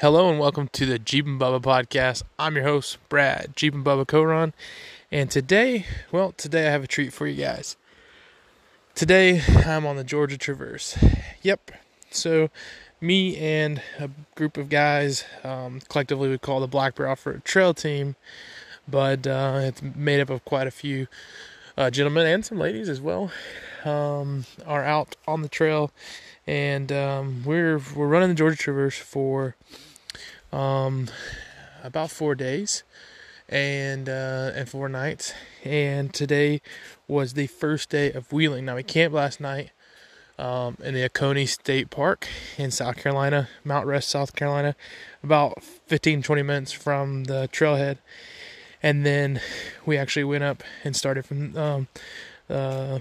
Hello 0.00 0.30
and 0.30 0.38
welcome 0.38 0.68
to 0.68 0.86
the 0.86 1.00
Jeep 1.00 1.26
and 1.26 1.40
Bubba 1.40 1.60
podcast. 1.60 2.22
I'm 2.38 2.54
your 2.54 2.62
host, 2.62 2.98
Brad, 3.08 3.56
Jeep 3.56 3.74
and 3.74 3.84
Bubba 3.84 4.06
Coron. 4.06 4.54
And 5.10 5.28
today, 5.28 5.86
well, 6.12 6.30
today 6.30 6.68
I 6.68 6.70
have 6.70 6.84
a 6.84 6.86
treat 6.86 7.12
for 7.12 7.26
you 7.26 7.42
guys. 7.42 7.76
Today 8.94 9.42
I'm 9.66 9.84
on 9.86 9.96
the 9.96 10.04
Georgia 10.04 10.38
Traverse. 10.38 10.96
Yep. 11.42 11.72
So, 12.12 12.48
me 13.00 13.36
and 13.38 13.82
a 13.98 14.08
group 14.36 14.56
of 14.56 14.68
guys, 14.68 15.24
um, 15.42 15.80
collectively 15.88 16.28
we 16.28 16.38
call 16.38 16.60
the 16.60 16.68
Black 16.68 16.94
Bear 16.94 17.12
Road 17.24 17.44
Trail 17.44 17.74
Team, 17.74 18.14
but 18.86 19.26
uh, 19.26 19.58
it's 19.64 19.82
made 19.82 20.20
up 20.20 20.30
of 20.30 20.44
quite 20.44 20.68
a 20.68 20.70
few 20.70 21.08
uh, 21.76 21.90
gentlemen 21.90 22.24
and 22.24 22.46
some 22.46 22.58
ladies 22.58 22.88
as 22.88 23.00
well, 23.00 23.32
um, 23.84 24.44
are 24.64 24.84
out 24.84 25.16
on 25.26 25.42
the 25.42 25.48
trail. 25.48 25.90
And 26.46 26.92
um, 26.92 27.42
we're 27.44 27.80
we're 27.96 28.06
running 28.06 28.28
the 28.28 28.34
Georgia 28.36 28.56
Traverse 28.56 28.96
for 28.96 29.56
um, 30.52 31.08
about 31.82 32.10
four 32.10 32.34
days 32.34 32.82
and 33.48 34.08
uh, 34.08 34.52
and 34.54 34.68
four 34.68 34.88
nights. 34.88 35.32
And 35.64 36.12
today 36.12 36.60
was 37.06 37.34
the 37.34 37.46
first 37.46 37.90
day 37.90 38.12
of 38.12 38.32
wheeling. 38.32 38.64
Now 38.64 38.76
we 38.76 38.82
camped 38.82 39.14
last 39.14 39.40
night 39.40 39.70
um, 40.38 40.76
in 40.82 40.94
the 40.94 41.04
Oconee 41.04 41.46
State 41.46 41.90
Park 41.90 42.28
in 42.56 42.70
South 42.70 42.96
Carolina, 42.96 43.48
Mountain 43.64 43.88
Rest, 43.88 44.08
South 44.08 44.34
Carolina, 44.34 44.76
about 45.22 45.62
15 45.62 46.22
20 46.22 46.42
minutes 46.42 46.72
from 46.72 47.24
the 47.24 47.48
trailhead. 47.52 47.98
And 48.82 49.04
then 49.04 49.40
we 49.84 49.96
actually 49.96 50.24
went 50.24 50.44
up 50.44 50.62
and 50.84 50.94
started 50.94 51.26
from 51.26 51.56
um, 51.56 51.88
uh, 52.48 53.00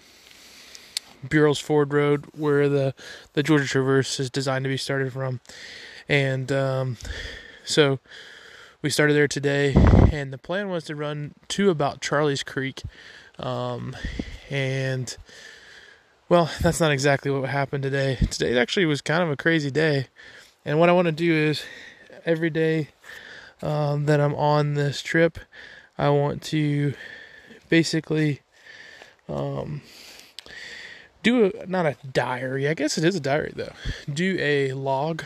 Burrells 1.27 1.61
Ford 1.61 1.93
Road, 1.93 2.25
where 2.35 2.67
the 2.67 2.93
the 3.33 3.43
Georgia 3.43 3.67
Traverse 3.67 4.19
is 4.19 4.29
designed 4.29 4.63
to 4.63 4.69
be 4.69 4.77
started 4.77 5.13
from, 5.13 5.39
and 6.09 6.51
um, 6.51 6.97
so 7.65 7.99
we 8.81 8.89
started 8.89 9.13
there 9.13 9.27
today, 9.27 9.73
and 10.11 10.31
the 10.31 10.37
plan 10.37 10.69
was 10.69 10.85
to 10.85 10.95
run 10.95 11.33
to 11.49 11.69
about 11.69 12.01
Charlie's 12.01 12.43
Creek, 12.43 12.83
um, 13.39 13.95
and 14.49 15.17
well, 16.29 16.49
that's 16.61 16.79
not 16.79 16.91
exactly 16.91 17.31
what 17.31 17.49
happened 17.49 17.83
today. 17.83 18.15
Today 18.29 18.57
actually 18.57 18.85
was 18.85 19.01
kind 19.01 19.23
of 19.23 19.29
a 19.29 19.37
crazy 19.37 19.71
day, 19.71 20.07
and 20.65 20.79
what 20.79 20.89
I 20.89 20.93
want 20.93 21.07
to 21.07 21.11
do 21.11 21.33
is 21.33 21.63
every 22.25 22.49
day 22.49 22.89
um, 23.61 24.05
that 24.05 24.19
I'm 24.19 24.35
on 24.35 24.73
this 24.75 25.01
trip, 25.01 25.39
I 25.97 26.09
want 26.09 26.41
to 26.43 26.93
basically 27.69 28.41
um, 29.27 29.81
do 31.23 31.45
a, 31.45 31.65
not 31.65 31.85
a 31.85 31.95
diary. 32.11 32.67
I 32.67 32.73
guess 32.73 32.97
it 32.97 33.03
is 33.03 33.15
a 33.15 33.19
diary 33.19 33.53
though. 33.55 33.73
Do 34.11 34.37
a 34.39 34.73
log, 34.73 35.23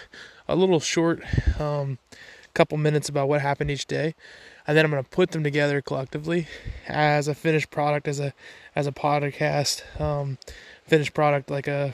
a 0.52 0.56
little 0.56 0.80
short, 0.80 1.22
um, 1.60 1.98
couple 2.54 2.78
minutes 2.78 3.08
about 3.08 3.30
what 3.30 3.42
happened 3.42 3.72
each 3.72 3.86
day, 3.86 4.14
and 4.68 4.78
then 4.78 4.84
I'm 4.84 4.92
gonna 4.92 5.04
put 5.04 5.32
them 5.32 5.44
together 5.44 5.82
collectively 5.82 6.48
as 6.88 7.28
a 7.28 7.36
finished 7.36 7.72
product, 7.72 8.08
as 8.08 8.20
a 8.20 8.34
as 8.76 8.88
a 8.88 8.92
podcast, 8.92 9.84
um, 10.00 10.38
finished 10.86 11.14
product, 11.14 11.50
like 11.50 11.68
a 11.68 11.94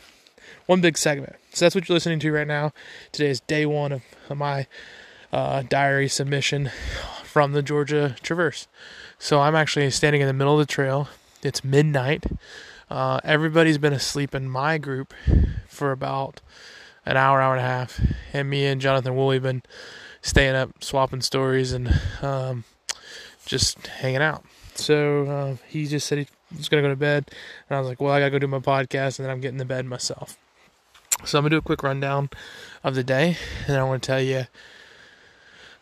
one 0.65 0.81
big 0.81 0.97
segment. 0.97 1.35
So 1.53 1.65
that's 1.65 1.75
what 1.75 1.87
you're 1.87 1.95
listening 1.95 2.19
to 2.19 2.31
right 2.31 2.47
now. 2.47 2.73
Today 3.11 3.29
is 3.29 3.39
day 3.41 3.65
one 3.65 3.91
of, 3.91 4.01
of 4.29 4.37
my 4.37 4.67
uh, 5.31 5.63
diary 5.63 6.07
submission 6.07 6.71
from 7.23 7.53
the 7.53 7.61
Georgia 7.61 8.15
Traverse. 8.21 8.67
So 9.19 9.41
I'm 9.41 9.55
actually 9.55 9.89
standing 9.91 10.21
in 10.21 10.27
the 10.27 10.33
middle 10.33 10.59
of 10.59 10.65
the 10.65 10.71
trail. 10.71 11.09
It's 11.43 11.63
midnight. 11.63 12.25
Uh, 12.89 13.19
everybody's 13.23 13.77
been 13.77 13.93
asleep 13.93 14.33
in 14.33 14.49
my 14.49 14.77
group 14.77 15.13
for 15.67 15.91
about 15.91 16.41
an 17.07 17.15
hour, 17.15 17.41
hour 17.41 17.55
and 17.55 17.65
a 17.65 17.67
half, 17.67 18.01
and 18.33 18.49
me 18.49 18.65
and 18.65 18.81
Jonathan 18.81 19.15
Woolley 19.15 19.39
been 19.39 19.63
staying 20.21 20.55
up, 20.55 20.83
swapping 20.83 21.21
stories, 21.21 21.71
and 21.71 21.99
um, 22.21 22.65
just 23.45 23.87
hanging 23.87 24.21
out. 24.21 24.43
So 24.75 25.25
uh, 25.25 25.55
he 25.67 25.87
just 25.87 26.05
said 26.05 26.19
he 26.19 26.27
was 26.55 26.67
gonna 26.69 26.81
go 26.81 26.89
to 26.89 26.95
bed, 26.95 27.31
and 27.69 27.77
I 27.77 27.79
was 27.79 27.87
like, 27.87 28.01
"Well, 28.01 28.11
I 28.11 28.19
gotta 28.19 28.31
go 28.31 28.39
do 28.39 28.47
my 28.47 28.59
podcast, 28.59 29.17
and 29.17 29.25
then 29.25 29.29
I'm 29.29 29.41
getting 29.41 29.57
to 29.59 29.65
bed 29.65 29.85
myself." 29.85 30.37
So 31.23 31.37
I'm 31.39 31.43
gonna 31.43 31.51
do 31.51 31.57
a 31.57 31.61
quick 31.61 31.81
rundown 31.81 32.29
of 32.83 32.93
the 32.93 33.03
day, 33.03 33.37
and 33.67 33.77
I 33.77 33.83
want 33.83 34.03
to 34.03 34.07
tell 34.07 34.21
you 34.21 34.45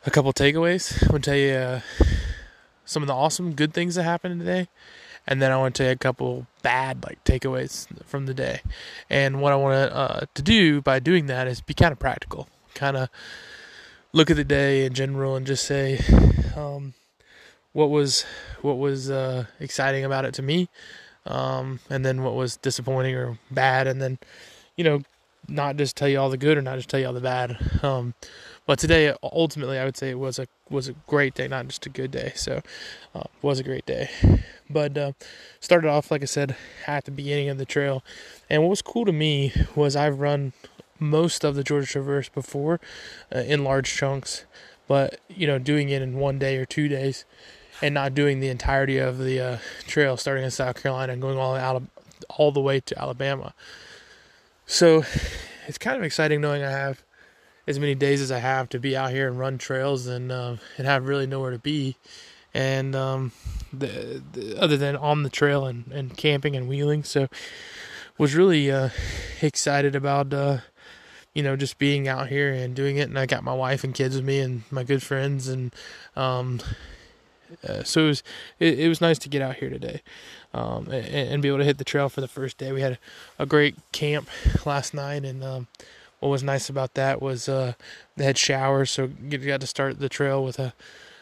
a 0.05 0.11
couple 0.11 0.31
takeaways. 0.31 1.03
I 1.03 1.11
want 1.11 1.23
to 1.23 1.31
tell 1.31 1.39
you 1.39 1.53
uh, 1.53 1.79
some 2.85 3.03
of 3.03 3.07
the 3.07 3.13
awesome, 3.13 3.53
good 3.53 3.73
things 3.73 3.95
that 3.95 4.03
happened 4.03 4.39
today, 4.39 4.67
and 5.27 5.41
then 5.41 5.51
I 5.51 5.57
want 5.57 5.75
to 5.75 5.83
tell 5.83 5.89
you 5.89 5.93
a 5.93 5.97
couple 5.97 6.47
bad 6.61 7.03
like 7.03 7.23
takeaways 7.23 7.87
from 8.05 8.25
the 8.25 8.33
day. 8.33 8.61
And 9.09 9.41
what 9.41 9.51
I 9.51 9.55
want 9.55 9.91
uh, 9.91 10.21
to 10.33 10.41
do 10.41 10.81
by 10.81 10.99
doing 10.99 11.25
that 11.27 11.47
is 11.47 11.61
be 11.61 11.73
kind 11.73 11.91
of 11.91 11.99
practical, 11.99 12.47
kind 12.73 12.95
of 12.95 13.09
look 14.13 14.29
at 14.29 14.37
the 14.37 14.43
day 14.43 14.85
in 14.85 14.93
general, 14.93 15.35
and 15.35 15.45
just 15.45 15.65
say 15.65 15.99
um, 16.55 16.93
what 17.73 17.89
was 17.89 18.25
what 18.61 18.77
was 18.77 19.09
uh, 19.09 19.45
exciting 19.59 20.05
about 20.05 20.25
it 20.25 20.33
to 20.35 20.41
me, 20.41 20.69
um, 21.25 21.79
and 21.89 22.05
then 22.05 22.23
what 22.23 22.35
was 22.35 22.57
disappointing 22.57 23.15
or 23.15 23.37
bad, 23.51 23.87
and 23.87 24.01
then 24.01 24.19
you 24.75 24.83
know 24.83 25.03
not 25.47 25.75
just 25.77 25.95
tell 25.95 26.07
you 26.07 26.19
all 26.19 26.29
the 26.29 26.37
good 26.37 26.57
or 26.57 26.61
not 26.61 26.75
just 26.77 26.89
tell 26.89 26.99
you 26.99 27.07
all 27.07 27.13
the 27.13 27.21
bad. 27.21 27.57
Um, 27.83 28.13
but 28.65 28.79
today, 28.79 29.13
ultimately, 29.21 29.77
I 29.77 29.85
would 29.85 29.95
say 29.95 30.09
it 30.09 30.19
was 30.19 30.39
a 30.39 30.47
was 30.69 30.87
a 30.87 30.93
great 31.05 31.35
day, 31.35 31.47
not 31.47 31.67
just 31.67 31.85
a 31.85 31.89
good 31.89 32.09
day. 32.09 32.31
So, 32.35 32.61
uh, 33.13 33.23
was 33.41 33.59
a 33.59 33.63
great 33.63 33.85
day. 33.85 34.09
But 34.67 34.97
uh, 34.97 35.11
started 35.59 35.87
off, 35.87 36.09
like 36.09 36.23
I 36.23 36.25
said, 36.25 36.55
at 36.87 37.05
the 37.05 37.11
beginning 37.11 37.49
of 37.49 37.59
the 37.59 37.65
trail, 37.65 38.03
and 38.49 38.63
what 38.63 38.69
was 38.69 38.81
cool 38.81 39.05
to 39.05 39.11
me 39.11 39.53
was 39.75 39.95
I've 39.95 40.19
run 40.19 40.53
most 40.99 41.43
of 41.43 41.53
the 41.53 41.63
Georgia 41.63 41.85
Traverse 41.85 42.29
before 42.29 42.79
uh, 43.33 43.39
in 43.39 43.63
large 43.63 43.93
chunks, 43.93 44.45
but 44.87 45.19
you 45.29 45.45
know, 45.45 45.59
doing 45.59 45.89
it 45.89 46.01
in 46.01 46.17
one 46.17 46.39
day 46.39 46.57
or 46.57 46.65
two 46.65 46.87
days, 46.87 47.25
and 47.83 47.93
not 47.93 48.15
doing 48.15 48.39
the 48.39 48.49
entirety 48.49 48.97
of 48.97 49.19
the 49.19 49.39
uh, 49.39 49.57
trail, 49.85 50.17
starting 50.17 50.43
in 50.43 50.49
South 50.49 50.81
Carolina 50.81 51.13
and 51.13 51.21
going 51.21 51.37
all 51.37 51.55
out 51.55 51.83
all 52.31 52.51
the 52.51 52.61
way 52.61 52.79
to 52.79 52.99
Alabama. 52.99 53.53
So, 54.65 55.03
it's 55.67 55.77
kind 55.77 55.97
of 55.97 56.03
exciting 56.03 56.41
knowing 56.41 56.63
I 56.63 56.71
have 56.71 57.04
as 57.67 57.79
many 57.79 57.95
days 57.95 58.21
as 58.21 58.31
I 58.31 58.39
have 58.39 58.69
to 58.69 58.79
be 58.79 58.95
out 58.95 59.11
here 59.11 59.27
and 59.27 59.39
run 59.39 59.57
trails 59.57 60.07
and 60.07 60.31
uh, 60.31 60.57
and 60.77 60.87
have 60.87 61.07
really 61.07 61.27
nowhere 61.27 61.51
to 61.51 61.59
be, 61.59 61.95
and 62.53 62.95
um, 62.95 63.31
the, 63.73 64.21
the, 64.33 64.61
other 64.61 64.77
than 64.77 64.95
on 64.95 65.23
the 65.23 65.29
trail 65.29 65.65
and, 65.65 65.91
and 65.91 66.15
camping 66.15 66.55
and 66.55 66.67
wheeling. 66.67 67.03
So 67.03 67.27
was 68.17 68.35
really 68.35 68.71
uh, 68.71 68.89
excited 69.41 69.95
about 69.95 70.33
uh, 70.33 70.59
you 71.33 71.43
know 71.43 71.55
just 71.55 71.77
being 71.77 72.07
out 72.07 72.27
here 72.29 72.51
and 72.51 72.75
doing 72.75 72.97
it. 72.97 73.09
And 73.09 73.19
I 73.19 73.25
got 73.25 73.43
my 73.43 73.53
wife 73.53 73.83
and 73.83 73.93
kids 73.93 74.15
with 74.15 74.25
me 74.25 74.39
and 74.39 74.63
my 74.71 74.83
good 74.83 75.03
friends 75.03 75.47
and 75.47 75.73
um, 76.15 76.59
uh, 77.67 77.83
so 77.83 78.05
it 78.05 78.07
was 78.07 78.23
it, 78.59 78.79
it, 78.79 78.89
was 78.89 79.01
nice 79.01 79.19
to 79.19 79.29
get 79.29 79.41
out 79.41 79.55
here 79.55 79.69
today 79.69 80.01
um, 80.53 80.87
and, 80.89 81.29
and, 81.29 81.41
be 81.41 81.47
able 81.47 81.59
to 81.59 81.63
hit 81.63 81.77
the 81.77 81.83
trail 81.83 82.09
for 82.09 82.21
the 82.21 82.27
first 82.27 82.57
day. 82.57 82.71
We 82.71 82.81
had 82.81 82.97
a, 83.37 83.45
great 83.45 83.75
camp 83.91 84.29
last 84.65 84.93
night 84.93 85.23
and 85.23 85.43
um, 85.43 85.67
what 86.25 86.31
was 86.31 86.41
nice 86.41 86.69
about 86.69 86.95
that 86.95 87.21
was 87.21 87.47
uh, 87.47 87.73
they 88.17 88.23
had 88.23 88.35
showers, 88.35 88.89
so 88.89 89.11
you 89.29 89.37
got 89.37 89.61
to 89.61 89.67
start 89.67 89.99
the 89.99 90.09
trail 90.09 90.43
with 90.43 90.57
a 90.57 90.73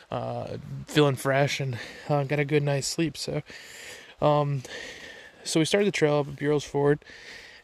uh, 0.09 0.56
feeling 0.88 1.18
fresh 1.18 1.59
and 1.59 1.78
uh, 2.08 2.24
got 2.24 2.40
a 2.40 2.46
good 2.46 2.64
night's 2.64 2.88
sleep. 2.88 3.18
So, 3.18 3.41
um, 4.22 4.64
so 5.44 5.59
we 5.59 5.66
started 5.66 5.88
the 5.88 5.91
trail 5.91 6.19
up 6.19 6.30
at 6.30 6.38
Burrells 6.38 6.64
Ford, 6.64 7.03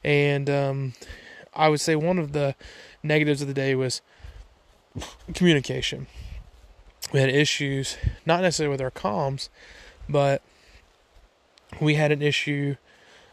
and 0.03 0.49
um, 0.49 0.93
I 1.53 1.69
would 1.69 1.79
say 1.79 1.95
one 1.95 2.19
of 2.19 2.33
the 2.33 2.55
negatives 3.03 3.41
of 3.41 3.47
the 3.47 3.53
day 3.53 3.73
was 3.73 4.01
communication. 5.33 6.07
We 7.13 7.21
had 7.21 7.29
issues, 7.29 7.95
not 8.25 8.41
necessarily 8.41 8.73
with 8.73 8.81
our 8.81 8.91
comms, 8.91 9.47
but 10.09 10.41
we 11.79 11.95
had 11.95 12.11
an 12.11 12.21
issue 12.21 12.75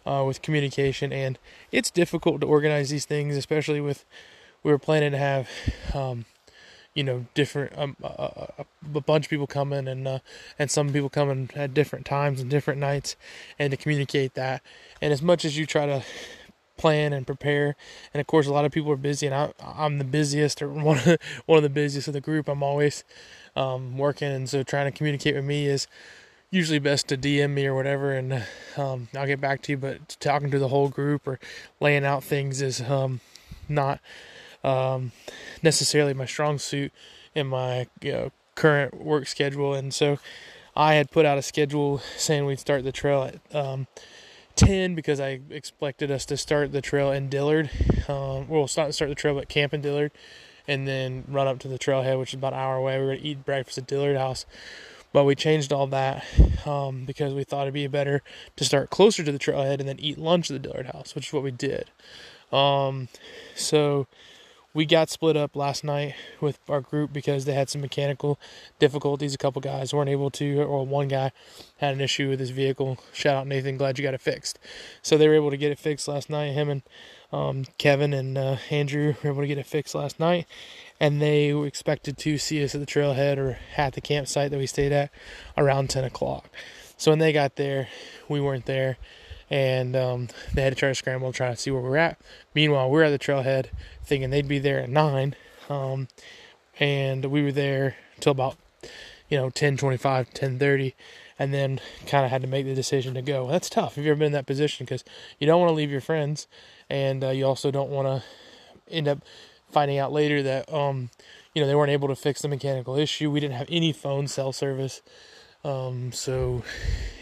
uh, 0.07 0.25
with 0.25 0.43
communication, 0.43 1.13
and 1.13 1.39
it's 1.73 1.91
difficult 1.91 2.41
to 2.41 2.47
organize 2.47 2.91
these 2.91 3.05
things, 3.05 3.37
especially 3.37 3.81
with 3.81 4.05
we 4.63 4.73
were 4.73 4.79
planning 4.79 5.13
to 5.13 5.19
have, 5.19 5.49
um, 5.95 6.25
you 6.95 7.05
know, 7.05 7.27
different 7.35 7.77
um, 7.79 7.97
a, 8.03 8.65
a, 8.95 9.01
bunch 9.01 9.27
of 9.27 9.31
people 9.31 9.47
coming 9.47 9.87
and 9.87 10.09
uh, 10.09 10.19
and 10.59 10.71
some 10.71 10.93
people 10.93 11.09
coming 11.09 11.51
at 11.55 11.75
different 11.75 12.07
times 12.07 12.41
and 12.41 12.51
different 12.51 12.81
nights, 12.81 13.17
and 13.59 13.71
to 13.71 13.77
communicate 13.77 14.35
that. 14.35 14.63
And 15.01 15.13
as 15.13 15.23
much 15.23 15.45
as 15.45 15.59
you 15.59 15.67
try 15.67 15.87
to 15.87 16.03
plan 16.77 17.13
and 17.13 17.27
prepare, 17.27 17.77
and 18.13 18.21
of 18.21 18.27
course 18.27 18.47
a 18.47 18.53
lot 18.53 18.65
of 18.65 18.73
people 18.73 18.93
are 18.93 18.97
busy, 18.97 19.27
and 19.27 19.35
I, 19.35 19.53
I'm 19.61 19.99
the 19.99 20.05
busiest 20.05 20.63
or 20.63 20.69
one 20.73 20.99
of 20.99 21.05
the, 21.05 21.19
one 21.47 21.57
of 21.59 21.63
the 21.63 21.69
busiest 21.69 22.09
of 22.09 22.15
the 22.15 22.21
group. 22.21 22.49
I'm 22.49 22.63
always 22.63 23.05
um, 23.55 23.99
working, 23.99 24.33
and 24.33 24.49
so 24.49 24.63
trying 24.63 24.91
to 24.91 24.97
communicate 24.97 25.35
with 25.35 25.45
me 25.45 25.67
is 25.67 25.87
usually 26.51 26.79
best 26.79 27.09
to 27.09 27.17
DM 27.17 27.51
me 27.51 27.67
or 27.67 27.75
whatever, 27.75 28.13
and 28.13 28.45
um, 28.77 29.09
I'll 29.17 29.27
get 29.27 29.41
back 29.41 29.63
to 29.63 29.73
you. 29.73 29.79
But 29.79 30.17
talking 30.21 30.51
to 30.51 30.59
the 30.59 30.69
whole 30.69 30.89
group 30.89 31.27
or 31.27 31.39
laying 31.81 32.05
out 32.05 32.25
things 32.25 32.63
is 32.63 32.81
um, 32.83 33.21
not 33.69 34.01
um, 34.65 35.13
necessarily 35.63 36.15
my 36.15 36.27
strong 36.27 36.59
suit 36.59 36.93
in 37.35 37.47
my 37.47 37.87
you 38.01 38.13
know 38.13 38.33
current 38.55 39.03
work 39.03 39.27
schedule, 39.27 39.75
and 39.75 39.93
so 39.93 40.19
I 40.77 40.95
had 40.95 41.11
put 41.11 41.25
out 41.25 41.39
a 41.39 41.43
schedule 41.43 41.99
saying 42.17 42.45
we'd 42.45 42.61
start 42.61 42.85
the 42.85 42.93
trail 42.93 43.23
at 43.23 43.57
um, 43.57 43.87
10 44.57 44.95
because 44.95 45.21
I 45.21 45.41
expected 45.51 46.11
us 46.11 46.25
to 46.27 46.37
start 46.37 46.73
the 46.73 46.83
trail 46.83 47.13
in 47.13 47.29
Dillard. 47.29 47.71
Um, 48.09 48.49
well, 48.49 48.67
start 48.69 48.95
start 48.95 49.09
the 49.09 49.15
trail 49.15 49.39
at 49.39 49.49
camp 49.49 49.73
in 49.75 49.81
Dillard, 49.81 50.13
and 50.69 50.87
then 50.87 51.25
run 51.29 51.47
up 51.47 51.59
to 51.61 51.69
the 51.69 51.79
trailhead, 51.79 52.19
which 52.19 52.31
is 52.31 52.39
about 52.39 52.53
an 52.53 52.59
hour 52.59 52.77
away. 52.77 52.99
We 52.99 53.07
were 53.07 53.15
gonna 53.15 53.27
eat 53.27 53.45
breakfast 53.45 53.79
at 53.79 53.87
Dillard 53.87 54.17
House, 54.17 54.47
but 55.17 55.25
we 55.25 55.35
changed 55.35 55.73
all 55.73 55.87
that 55.87 56.27
um, 56.67 57.07
because 57.07 57.33
we 57.33 57.43
thought 57.43 57.63
it'd 57.63 57.73
be 57.73 57.87
better 57.87 58.23
to 58.55 58.67
start 58.67 58.91
closer 58.91 59.25
to 59.25 59.33
the 59.33 59.39
trailhead 59.39 59.81
and 59.81 59.89
then 59.89 59.99
eat 59.99 60.19
lunch 60.19 60.51
at 60.51 60.61
the 60.61 60.69
Dillard 60.69 60.89
House, 60.89 61.15
which 61.15 61.29
is 61.29 61.33
what 61.33 61.43
we 61.43 61.51
did. 61.51 61.91
Um, 62.53 63.09
so 63.55 64.07
we 64.75 64.85
got 64.85 65.09
split 65.09 65.35
up 65.35 65.57
last 65.57 65.85
night 65.85 66.17
with 66.39 66.59
our 66.69 66.83
group 66.83 67.15
because 67.15 67.47
they 67.47 67.55
had 67.55 67.71
some 67.71 67.81
mechanical 67.81 68.39
difficulties. 68.79 69.33
A 69.33 69.39
couple 69.39 69.63
guys 69.63 69.95
weren't 69.95 70.11
able 70.11 70.31
to, 70.33 70.61
or 70.61 70.85
one 70.85 71.09
guy 71.09 71.33
had 71.79 71.95
an 71.95 72.03
issue 72.03 72.29
with 72.29 72.39
his 72.39 72.51
vehicle. 72.51 72.99
Shout 73.15 73.37
out 73.37 73.47
Nathan, 73.47 73.79
glad 73.79 73.99
you 73.99 74.03
got 74.03 74.13
it 74.13 74.21
fixed. 74.21 74.59
So 75.01 75.17
they 75.17 75.29
were 75.29 75.35
able 75.35 75.51
to 75.51 75.57
get 75.57 75.73
it 75.73 75.79
fixed 75.79 76.09
last 76.09 76.29
night. 76.29 76.53
Him 76.53 76.69
and 76.69 76.83
um, 77.33 77.65
Kevin 77.79 78.13
and 78.13 78.37
uh, 78.37 78.57
Andrew 78.71 79.15
were 79.23 79.31
able 79.31 79.43
to 79.43 79.49
get 79.49 79.59
it 79.59 79.67
fixed 79.67 79.95
last 79.95 80.19
night, 80.21 80.47
and 81.01 81.21
they 81.21 81.53
were 81.53 81.67
expected 81.67 82.19
to 82.19 82.39
see 82.39 82.63
us 82.65 82.75
at 82.75 82.81
the 82.81 82.87
trailhead 82.87 83.39
or 83.39 83.59
at 83.77 83.95
the 83.95 84.01
campsite 84.01 84.51
that 84.51 84.59
we 84.59 84.67
stayed 84.67 84.93
at 84.93 85.11
around 85.57 85.91
10 85.91 86.05
o'clock. 86.05 86.49
So 86.97 87.11
when 87.11 87.19
they 87.19 87.33
got 87.33 87.57
there, 87.57 87.89
we 88.29 88.41
weren't 88.41 88.67
there 88.67 88.97
and 89.51 89.95
um, 89.95 90.29
they 90.55 90.63
had 90.63 90.71
to 90.71 90.79
try 90.79 90.89
to 90.89 90.95
scramble, 90.95 91.33
try 91.33 91.51
to 91.51 91.57
see 91.57 91.71
where 91.71 91.83
we 91.83 91.89
were 91.89 91.97
at. 91.97 92.19
Meanwhile, 92.55 92.91
we're 92.91 93.05
at 93.05 93.11
the 93.11 93.19
trailhead, 93.19 93.67
thinking 94.05 94.31
they'd 94.31 94.49
be 94.49 94.59
there 94.59 94.81
at 94.81 94.91
nine, 94.91 95.37
um, 95.69 96.09
and 96.79 97.25
we 97.27 97.43
were 97.43 97.53
there 97.53 97.97
till 98.21 98.33
about 98.33 98.57
you 99.29 99.39
know 99.39 99.51
10, 99.51 99.77
25, 99.77 100.33
10, 100.33 100.59
30, 100.59 100.95
and 101.39 101.53
then 101.53 101.81
kind 102.07 102.25
of 102.25 102.31
had 102.31 102.43
to 102.43 102.49
make 102.49 102.67
the 102.67 102.75
decision 102.75 103.15
to 103.15 103.23
go. 103.23 103.49
That's 103.49 103.69
tough. 103.69 103.97
Have 103.97 104.05
you 104.05 104.11
ever 104.11 104.19
been 104.19 104.27
in 104.27 104.33
that 104.33 104.47
position? 104.47 104.87
Because 104.87 105.05
you 105.39 105.47
don't 105.47 105.61
want 105.61 105.71
to 105.71 105.75
leave 105.75 105.91
your 105.91 106.01
friends, 106.01 106.47
and 106.89 107.23
uh, 107.23 107.31
you 107.31 107.47
also 107.47 107.71
don't 107.71 107.91
want 107.91 108.07
to 108.07 108.95
end 108.95 109.09
up 109.09 109.19
finding 109.71 109.99
out 109.99 110.13
later 110.13 110.43
that 110.43 110.73
um, 110.73 111.11
you 111.55 111.61
know 111.61 111.69
they 111.69 111.75
weren't 111.75 111.91
able 111.91 112.09
to 112.09 112.17
fix 112.17 112.43
the 112.43 112.49
mechanical 112.49 112.97
issue. 112.97 113.31
We 113.31 113.41
didn't 113.41 113.57
have 113.57 113.69
any 113.71 113.93
phone 113.93 114.29
cell 114.29 114.53
service, 114.53 115.03
um, 115.65 116.13
so 116.13 116.63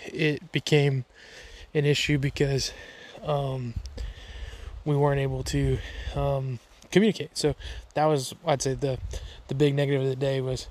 it 0.07 0.53
became 0.53 1.05
an 1.73 1.85
issue 1.85 2.19
because 2.19 2.73
um, 3.25 3.75
we 4.85 4.97
weren't 4.97 5.21
able 5.21 5.43
to 5.45 5.79
um, 6.15 6.59
communicate. 6.93 7.37
So 7.37 7.55
that 7.95 8.07
was, 8.07 8.35
I'd 8.47 8.63
say, 8.63 8.75
the 8.75 8.99
the 9.49 9.55
big 9.55 9.75
negative 9.75 10.03
of 10.03 10.09
the 10.09 10.17
day 10.17 10.41
was 10.41 10.69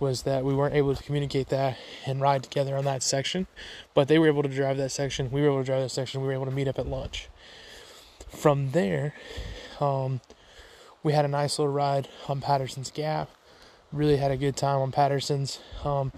was 0.00 0.22
that 0.22 0.44
we 0.44 0.54
weren't 0.54 0.74
able 0.74 0.94
to 0.94 1.02
communicate 1.02 1.48
that 1.48 1.76
and 2.06 2.20
ride 2.20 2.42
together 2.42 2.76
on 2.76 2.84
that 2.84 3.02
section. 3.02 3.46
But 3.94 4.08
they 4.08 4.18
were 4.18 4.26
able 4.26 4.42
to 4.42 4.48
drive 4.48 4.76
that 4.78 4.90
section. 4.90 5.30
We 5.30 5.42
were 5.42 5.48
able 5.48 5.58
to 5.60 5.64
drive 5.64 5.82
that 5.82 5.90
section. 5.90 6.20
We 6.20 6.28
were 6.28 6.32
able 6.34 6.46
to 6.46 6.50
meet 6.50 6.68
up 6.68 6.78
at 6.78 6.86
lunch. 6.86 7.28
From 8.28 8.72
there, 8.72 9.14
um, 9.80 10.20
we 11.02 11.12
had 11.12 11.24
a 11.24 11.28
nice 11.28 11.58
little 11.58 11.72
ride 11.72 12.08
on 12.28 12.40
Patterson's 12.40 12.90
Gap. 12.90 13.30
Really 13.92 14.16
had 14.16 14.32
a 14.32 14.36
good 14.36 14.56
time 14.56 14.80
on 14.80 14.90
Patterson's. 14.90 15.60
Um, 15.84 16.12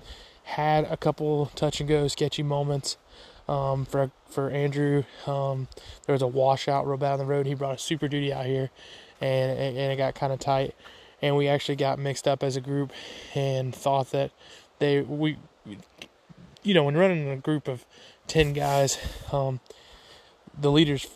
had 0.44 0.84
a 0.84 0.96
couple 0.96 1.46
touch 1.56 1.81
and 1.81 1.88
go 1.88 2.06
sketchy 2.06 2.43
moments 2.43 2.96
um, 3.49 3.84
for 3.84 4.11
for 4.28 4.50
Andrew. 4.50 5.05
Um, 5.26 5.69
there 6.06 6.12
was 6.12 6.23
a 6.23 6.26
washout 6.26 6.87
real 6.87 6.96
bad 6.96 7.14
on 7.14 7.19
the 7.19 7.25
road. 7.25 7.46
He 7.46 7.55
brought 7.55 7.75
a 7.75 7.78
Super 7.78 8.08
Duty 8.08 8.32
out 8.32 8.46
here, 8.46 8.70
and 9.20 9.58
and 9.58 9.93
it 9.93 9.96
got 9.96 10.14
kind 10.14 10.32
of 10.32 10.38
tight, 10.38 10.75
and 11.22 11.36
we 11.36 11.48
actually 11.48 11.76
got 11.76 11.98
mixed 11.98 12.28
up 12.28 12.42
as 12.42 12.56
a 12.56 12.60
group, 12.60 12.92
and 13.34 13.74
thought 13.74 14.10
that 14.10 14.30
they 14.78 15.00
we, 15.00 15.38
you 16.62 16.74
know, 16.74 16.84
when 16.84 16.96
running 16.96 17.28
a 17.28 17.36
group 17.36 17.68
of 17.68 17.84
ten 18.26 18.52
guys, 18.52 18.98
um, 19.32 19.60
the 20.58 20.70
leaders 20.70 21.06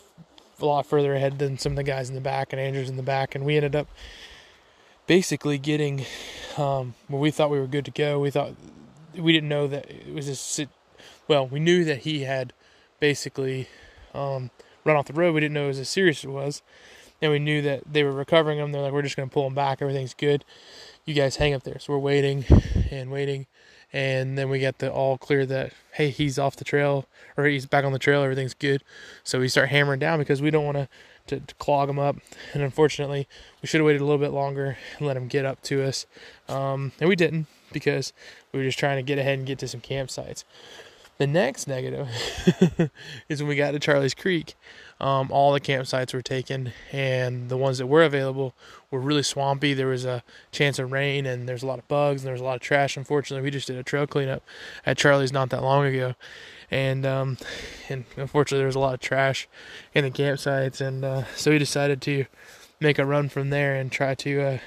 a 0.59 0.65
lot 0.65 0.85
further 0.85 1.15
ahead 1.15 1.39
than 1.39 1.57
some 1.57 1.71
of 1.73 1.75
the 1.75 1.83
guys 1.83 2.09
in 2.09 2.15
the 2.15 2.21
back, 2.21 2.53
and 2.53 2.59
Andrew's 2.59 2.89
in 2.89 2.97
the 2.97 3.03
back, 3.03 3.35
and 3.35 3.45
we 3.45 3.55
ended 3.55 3.75
up 3.75 3.87
basically 5.07 5.57
getting 5.57 6.05
um, 6.57 6.93
where 7.07 7.19
we 7.19 7.31
thought 7.31 7.49
we 7.49 7.59
were 7.59 7.67
good 7.67 7.85
to 7.85 7.91
go. 7.91 8.19
We 8.19 8.31
thought 8.31 8.53
we 9.15 9.33
didn't 9.33 9.49
know 9.49 9.67
that 9.67 9.89
it 9.89 10.13
was 10.13 10.59
a 10.59 10.67
well, 11.27 11.47
we 11.47 11.59
knew 11.59 11.83
that 11.85 11.99
he 11.99 12.23
had 12.23 12.53
basically 12.99 13.67
um, 14.13 14.51
run 14.83 14.95
off 14.95 15.05
the 15.07 15.13
road. 15.13 15.33
We 15.33 15.41
didn't 15.41 15.53
know 15.53 15.69
as 15.69 15.87
serious 15.89 16.19
as 16.19 16.25
it 16.25 16.29
was. 16.29 16.61
And 17.21 17.31
we 17.31 17.39
knew 17.39 17.61
that 17.61 17.83
they 17.91 18.03
were 18.03 18.11
recovering 18.11 18.57
them. 18.57 18.71
They're 18.71 18.81
like, 18.81 18.93
we're 18.93 19.01
just 19.01 19.15
going 19.15 19.29
to 19.29 19.33
pull 19.33 19.43
them 19.43 19.53
back. 19.53 19.81
Everything's 19.81 20.13
good. 20.13 20.43
You 21.05 21.13
guys 21.13 21.35
hang 21.35 21.53
up 21.53 21.63
there. 21.63 21.79
So 21.79 21.93
we're 21.93 21.99
waiting 21.99 22.45
and 22.91 23.11
waiting. 23.11 23.47
And 23.93 24.37
then 24.37 24.49
we 24.49 24.59
get 24.59 24.79
the 24.79 24.91
all 24.91 25.17
clear 25.17 25.45
that, 25.45 25.73
hey, 25.93 26.09
he's 26.09 26.39
off 26.39 26.55
the 26.55 26.63
trail 26.63 27.05
or 27.37 27.45
he's 27.45 27.65
back 27.65 27.83
on 27.83 27.91
the 27.91 27.99
trail. 27.99 28.23
Everything's 28.23 28.53
good. 28.53 28.83
So 29.23 29.39
we 29.39 29.49
start 29.49 29.69
hammering 29.69 29.99
down 29.99 30.19
because 30.19 30.41
we 30.41 30.49
don't 30.49 30.65
want 30.65 30.77
to 30.77 30.87
to, 31.27 31.41
clog 31.55 31.89
him 31.89 31.99
up. 31.99 32.17
And 32.53 32.61
unfortunately, 32.61 33.27
we 33.61 33.67
should 33.67 33.79
have 33.79 33.85
waited 33.85 34.01
a 34.01 34.05
little 34.05 34.19
bit 34.19 34.31
longer 34.31 34.77
and 34.97 35.07
let 35.07 35.17
him 35.17 35.27
get 35.27 35.45
up 35.45 35.61
to 35.63 35.83
us. 35.83 36.05
Um, 36.47 36.91
and 36.99 37.09
we 37.09 37.15
didn't 37.15 37.47
because 37.71 38.13
we 38.51 38.59
were 38.59 38.65
just 38.65 38.79
trying 38.79 38.97
to 38.97 39.03
get 39.03 39.17
ahead 39.17 39.37
and 39.37 39.47
get 39.47 39.59
to 39.59 39.67
some 39.67 39.81
campsites. 39.81 40.43
The 41.21 41.27
next 41.27 41.67
negative 41.67 42.09
is 43.29 43.43
when 43.43 43.47
we 43.47 43.55
got 43.55 43.73
to 43.73 43.79
Charlie's 43.79 44.15
Creek, 44.15 44.55
um, 44.99 45.29
all 45.29 45.53
the 45.53 45.61
campsites 45.61 46.15
were 46.15 46.23
taken, 46.23 46.73
and 46.91 47.47
the 47.47 47.57
ones 47.57 47.77
that 47.77 47.85
were 47.85 48.01
available 48.01 48.55
were 48.89 48.99
really 48.99 49.21
swampy. 49.21 49.75
There 49.75 49.85
was 49.85 50.03
a 50.03 50.23
chance 50.51 50.79
of 50.79 50.91
rain, 50.91 51.27
and 51.27 51.47
there's 51.47 51.61
a 51.61 51.67
lot 51.67 51.77
of 51.77 51.87
bugs, 51.87 52.23
and 52.23 52.25
there 52.25 52.33
was 52.33 52.41
a 52.41 52.43
lot 52.43 52.55
of 52.55 52.61
trash. 52.61 52.97
Unfortunately, 52.97 53.43
we 53.43 53.51
just 53.51 53.67
did 53.67 53.75
a 53.75 53.83
trail 53.83 54.07
cleanup 54.07 54.41
at 54.83 54.97
Charlie's 54.97 55.31
not 55.31 55.51
that 55.51 55.61
long 55.61 55.85
ago, 55.85 56.15
and 56.71 57.05
um, 57.05 57.37
and 57.87 58.05
unfortunately, 58.17 58.57
there 58.57 58.65
was 58.65 58.75
a 58.75 58.79
lot 58.79 58.95
of 58.95 58.99
trash 58.99 59.47
in 59.93 60.03
the 60.03 60.09
campsites, 60.09 60.81
and 60.81 61.05
uh, 61.05 61.25
so 61.35 61.51
we 61.51 61.59
decided 61.59 62.01
to 62.01 62.25
make 62.79 62.97
a 62.97 63.05
run 63.05 63.29
from 63.29 63.51
there 63.51 63.75
and 63.75 63.91
try 63.91 64.15
to 64.15 64.41
uh, 64.41 64.57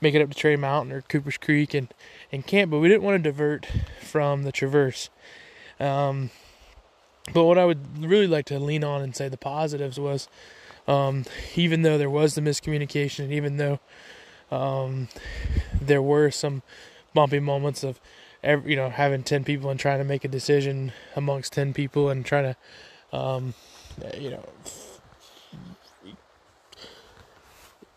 make 0.00 0.14
it 0.14 0.22
up 0.22 0.30
to 0.30 0.34
Tray 0.34 0.56
Mountain 0.56 0.90
or 0.90 1.02
Cooper's 1.02 1.36
Creek 1.36 1.74
and 1.74 1.92
and 2.32 2.46
camp. 2.46 2.70
But 2.70 2.78
we 2.78 2.88
didn't 2.88 3.02
want 3.02 3.22
to 3.22 3.30
divert 3.30 3.66
from 4.00 4.44
the 4.44 4.52
Traverse 4.52 5.10
um, 5.80 6.30
but 7.32 7.44
what 7.44 7.58
I 7.58 7.64
would 7.64 8.04
really 8.04 8.26
like 8.26 8.46
to 8.46 8.58
lean 8.58 8.84
on 8.84 9.02
and 9.02 9.14
say 9.14 9.28
the 9.28 9.36
positives 9.36 9.98
was, 9.98 10.28
um, 10.88 11.24
even 11.54 11.82
though 11.82 11.98
there 11.98 12.10
was 12.10 12.34
the 12.34 12.40
miscommunication, 12.40 13.24
and 13.24 13.32
even 13.32 13.56
though 13.56 13.80
um, 14.50 15.08
there 15.80 16.02
were 16.02 16.30
some 16.30 16.62
bumpy 17.14 17.40
moments 17.40 17.84
of, 17.84 18.00
every, 18.42 18.70
you 18.70 18.76
know, 18.76 18.90
having 18.90 19.22
ten 19.22 19.44
people 19.44 19.70
and 19.70 19.78
trying 19.78 19.98
to 19.98 20.04
make 20.04 20.24
a 20.24 20.28
decision 20.28 20.92
amongst 21.14 21.52
ten 21.52 21.72
people 21.72 22.08
and 22.08 22.24
trying 22.24 22.54
to, 22.54 23.16
um, 23.16 23.54
you 24.18 24.30
know, 24.30 24.44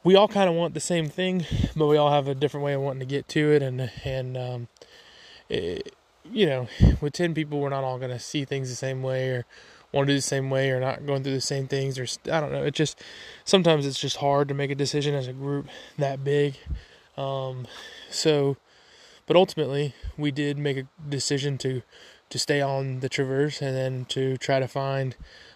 we 0.03 0.15
all 0.15 0.27
kind 0.27 0.49
of 0.49 0.55
want 0.55 0.73
the 0.73 0.79
same 0.79 1.09
thing, 1.09 1.45
but 1.75 1.87
we 1.87 1.97
all 1.97 2.11
have 2.11 2.27
a 2.27 2.35
different 2.35 2.65
way 2.65 2.73
of 2.73 2.81
wanting 2.81 2.99
to 2.99 3.05
get 3.05 3.27
to 3.29 3.51
it, 3.51 3.63
and 3.63 3.89
and 4.03 4.37
um, 4.37 4.67
it, 5.49 5.95
you 6.31 6.45
know, 6.45 6.67
with 7.01 7.13
10 7.13 7.33
people, 7.33 7.59
we're 7.59 7.69
not 7.69 7.83
all 7.83 7.97
going 7.97 8.11
to 8.11 8.19
see 8.19 8.45
things 8.45 8.69
the 8.69 8.75
same 8.75 9.01
way 9.01 9.29
or 9.29 9.45
want 9.91 10.07
to 10.07 10.13
do 10.13 10.17
the 10.17 10.21
same 10.21 10.49
way 10.49 10.71
or 10.71 10.79
not 10.79 11.05
going 11.05 11.23
through 11.23 11.33
the 11.33 11.41
same 11.41 11.67
things 11.67 11.99
or 11.99 12.07
I 12.31 12.39
don't 12.39 12.51
know. 12.51 12.63
It 12.63 12.73
just 12.73 13.01
sometimes 13.45 13.85
it's 13.85 13.99
just 13.99 14.17
hard 14.17 14.47
to 14.47 14.53
make 14.53 14.71
a 14.71 14.75
decision 14.75 15.13
as 15.13 15.27
a 15.27 15.33
group 15.33 15.67
that 15.97 16.23
big. 16.23 16.55
Um, 17.15 17.67
so, 18.09 18.57
but 19.27 19.35
ultimately, 19.35 19.93
we 20.17 20.31
did 20.31 20.57
make 20.57 20.77
a 20.77 20.87
decision 21.07 21.57
to 21.59 21.83
to 22.29 22.39
stay 22.39 22.61
on 22.61 23.01
the 23.01 23.09
traverse 23.09 23.61
and 23.61 23.75
then 23.75 24.05
to 24.05 24.37
try 24.37 24.59
to 24.59 24.67
find 24.67 25.15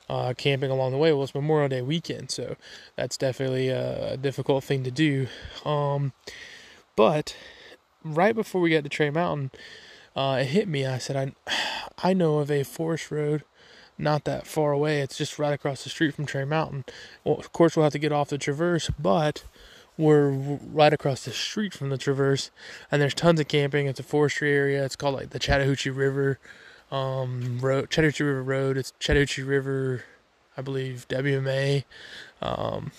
uh, 0.09 0.33
camping 0.37 0.69
along 0.69 0.91
the 0.91 0.97
way. 0.97 1.11
Well, 1.11 1.23
it's 1.23 1.33
Memorial 1.33 1.69
Day 1.69 1.81
weekend, 1.81 2.29
so 2.29 2.55
that's 2.95 3.17
definitely 3.17 3.69
a, 3.69 4.15
difficult 4.15 4.63
thing 4.63 4.83
to 4.83 4.91
do. 4.91 5.27
Um, 5.65 6.13
but 6.95 7.35
right 8.03 8.35
before 8.35 8.61
we 8.61 8.69
got 8.69 8.83
to 8.83 8.89
Tray 8.89 9.09
Mountain, 9.09 9.51
uh, 10.17 10.39
it 10.41 10.47
hit 10.47 10.67
me. 10.67 10.85
I 10.85 10.97
said, 10.97 11.15
I, 11.47 11.53
I 12.09 12.13
know 12.13 12.39
of 12.39 12.51
a 12.51 12.63
forest 12.63 13.11
road 13.11 13.43
not 13.97 14.25
that 14.25 14.45
far 14.45 14.71
away. 14.71 15.01
It's 15.01 15.17
just 15.17 15.39
right 15.39 15.53
across 15.53 15.83
the 15.83 15.89
street 15.89 16.13
from 16.13 16.25
Tray 16.25 16.45
Mountain. 16.45 16.85
Well, 17.23 17.37
of 17.37 17.51
course, 17.51 17.75
we'll 17.75 17.83
have 17.83 17.93
to 17.93 17.99
get 17.99 18.11
off 18.11 18.29
the 18.29 18.37
Traverse, 18.37 18.91
but 18.99 19.43
we're 19.97 20.29
right 20.29 20.93
across 20.93 21.25
the 21.25 21.31
street 21.31 21.73
from 21.73 21.89
the 21.89 21.97
Traverse, 21.97 22.51
and 22.91 23.01
there's 23.01 23.15
tons 23.15 23.39
of 23.39 23.47
camping. 23.47 23.87
It's 23.87 23.99
a 23.99 24.03
forestry 24.03 24.53
area. 24.53 24.85
It's 24.85 24.95
called 24.95 25.15
like 25.15 25.31
the 25.31 25.39
Chattahoochee 25.39 25.89
River 25.89 26.39
um, 26.91 27.59
Road, 27.59 27.89
Chattahoochee 27.89 28.23
River 28.23 28.43
Road. 28.43 28.77
It's 28.77 28.93
Chattahoochee 28.99 29.43
River, 29.43 30.03
I 30.55 30.61
believe, 30.61 31.07
WMA. 31.09 31.83
Um, 32.41 32.91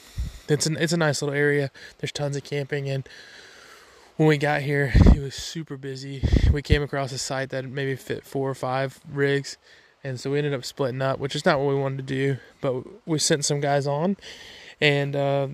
it's 0.49 0.67
an 0.67 0.77
it's 0.79 0.93
a 0.93 0.97
nice 0.97 1.23
little 1.23 1.37
area. 1.37 1.71
There's 1.99 2.13
tons 2.13 2.37
of 2.37 2.43
camping 2.43 2.89
and 2.89 3.09
when 4.19 4.27
we 4.27 4.37
got 4.37 4.63
here, 4.63 4.93
it 4.97 5.23
was 5.23 5.37
super 5.37 5.77
busy. 5.77 6.25
We 6.53 6.61
came 6.61 6.83
across 6.83 7.13
a 7.13 7.19
site 7.19 7.51
that 7.51 7.65
maybe 7.65 7.95
fit 7.95 8.25
four 8.25 8.51
or 8.51 8.55
five 8.55 8.99
rigs, 9.09 9.59
and 10.03 10.19
so 10.19 10.33
we 10.33 10.39
ended 10.39 10.55
up 10.55 10.65
splitting 10.65 11.01
up, 11.01 11.21
which 11.21 11.37
is 11.37 11.45
not 11.45 11.61
what 11.61 11.69
we 11.69 11.81
wanted 11.81 11.99
to 11.99 12.03
do. 12.03 12.37
But 12.61 13.07
we 13.07 13.21
sent 13.21 13.45
some 13.45 13.61
guys 13.61 13.87
on, 13.87 14.17
and 14.81 15.15
uh, 15.15 15.49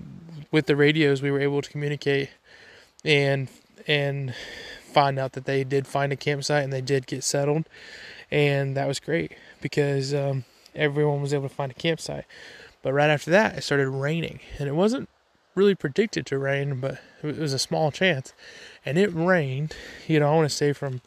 with 0.51 0.65
the 0.65 0.75
radios, 0.75 1.21
we 1.21 1.29
were 1.29 1.39
able 1.39 1.61
to 1.61 1.69
communicate 1.69 2.31
and 3.03 3.49
and 3.85 4.33
find 4.91 5.19
out 5.19 5.33
that 5.33 5.45
they 5.45 5.63
did 5.63 5.85
find 5.85 6.11
a 6.11 6.15
campsite 6.15 6.63
and 6.63 6.73
they 6.73 6.81
did 6.81 7.05
get 7.05 7.23
settled, 7.23 7.65
and 8.31 8.75
that 8.75 8.87
was 8.87 8.99
great 8.99 9.33
because 9.61 10.11
um, 10.11 10.43
everyone 10.73 11.21
was 11.21 11.35
able 11.35 11.47
to 11.47 11.53
find 11.53 11.71
a 11.71 11.75
campsite. 11.75 12.25
But 12.81 12.93
right 12.93 13.11
after 13.11 13.29
that, 13.29 13.59
it 13.59 13.61
started 13.61 13.89
raining, 13.89 14.39
and 14.57 14.67
it 14.67 14.73
wasn't 14.73 15.07
really 15.55 15.75
predicted 15.75 16.25
to 16.27 16.37
rain, 16.37 16.79
but 16.79 16.99
it 17.23 17.37
was 17.37 17.53
a 17.53 17.59
small 17.59 17.91
chance, 17.91 18.33
and 18.85 18.97
it 18.97 19.07
rained. 19.13 19.75
You 20.07 20.19
know, 20.19 20.31
I 20.31 20.35
want 20.35 20.49
to 20.49 20.55
say 20.55 20.73
from 20.73 21.01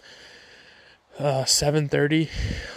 uh, 1.18 1.44
7:30 1.44 2.30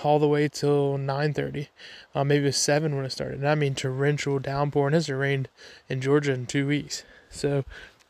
all 0.04 0.20
the 0.20 0.28
way 0.28 0.48
till 0.48 0.98
9:30. 0.98 1.68
Uh, 2.14 2.24
maybe 2.24 2.44
it 2.44 2.48
was 2.48 2.58
seven 2.58 2.96
when 2.96 3.06
it 3.06 3.12
started. 3.12 3.40
And 3.40 3.48
I 3.48 3.56
mean 3.56 3.76
torrential 3.76 4.40
downpour, 4.40 4.88
and 4.88 4.96
it 4.96 4.98
hasn't 4.98 5.20
rained 5.20 5.50
in 5.88 6.02
Georgia 6.02 6.34
in 6.34 6.46
two 6.46 6.68
weeks. 6.68 7.04
So 7.30 7.64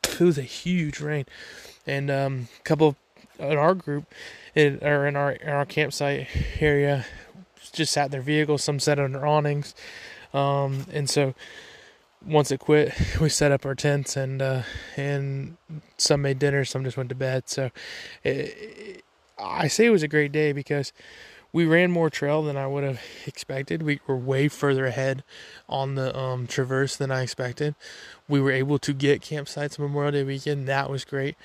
it 0.04 0.20
was 0.20 0.38
a 0.38 0.44
huge 0.44 1.00
rain, 1.00 1.26
and 1.86 2.10
um, 2.10 2.48
a 2.60 2.64
couple 2.64 2.96
in 3.38 3.58
our 3.58 3.76
group, 3.76 4.06
in, 4.56 4.80
or 4.82 5.08
in 5.08 5.16
our 5.16 5.32
in 5.34 5.50
our 5.50 5.66
campsite 5.66 6.28
area, 6.60 7.06
just 7.72 7.94
sat 7.94 8.06
in 8.06 8.12
their 8.12 8.22
vehicles. 8.22 8.64
Some 8.64 8.80
sat 8.80 9.00
under 9.00 9.26
awnings, 9.26 9.76
um, 10.34 10.86
and 10.92 11.10
so 11.10 11.36
once 12.26 12.52
it 12.52 12.60
quit, 12.60 12.94
we 13.22 13.30
set 13.30 13.52
up 13.52 13.66
our 13.66 13.76
tents 13.76 14.16
and 14.16 14.42
uh, 14.42 14.64
and 14.98 15.58
some 15.98 16.22
made 16.22 16.40
dinner, 16.40 16.66
some 16.66 16.84
just 16.84 16.98
went 16.98 17.10
to 17.10 17.16
bed. 17.16 17.50
So 17.50 17.72
it, 18.24 19.04
I 19.40 19.68
say 19.68 19.86
it 19.86 19.92
was 19.92 20.04
a 20.04 20.08
great 20.08 20.32
day 20.32 20.52
because 20.52 20.94
we 21.54 21.66
ran 21.66 21.92
more 21.92 22.10
trail 22.10 22.44
than 22.44 22.56
I 22.56 22.68
would 22.68 22.84
have 22.84 23.02
expected. 23.26 23.84
We 23.84 24.00
were 24.08 24.16
way 24.16 24.48
further 24.48 24.86
ahead 24.86 25.24
on 25.68 25.96
the 25.96 26.18
um, 26.18 26.48
traverse 26.48 26.96
than 26.96 27.12
I 27.12 27.24
expected. 27.24 27.76
We 28.28 28.40
were 28.40 28.52
able 28.52 28.80
to 28.80 28.94
get 28.94 29.22
campsites 29.22 29.78
Memorial 29.78 30.12
Day 30.14 30.24
weekend. 30.24 30.68
That 30.68 30.90
was 30.90 31.04
great. 31.04 31.36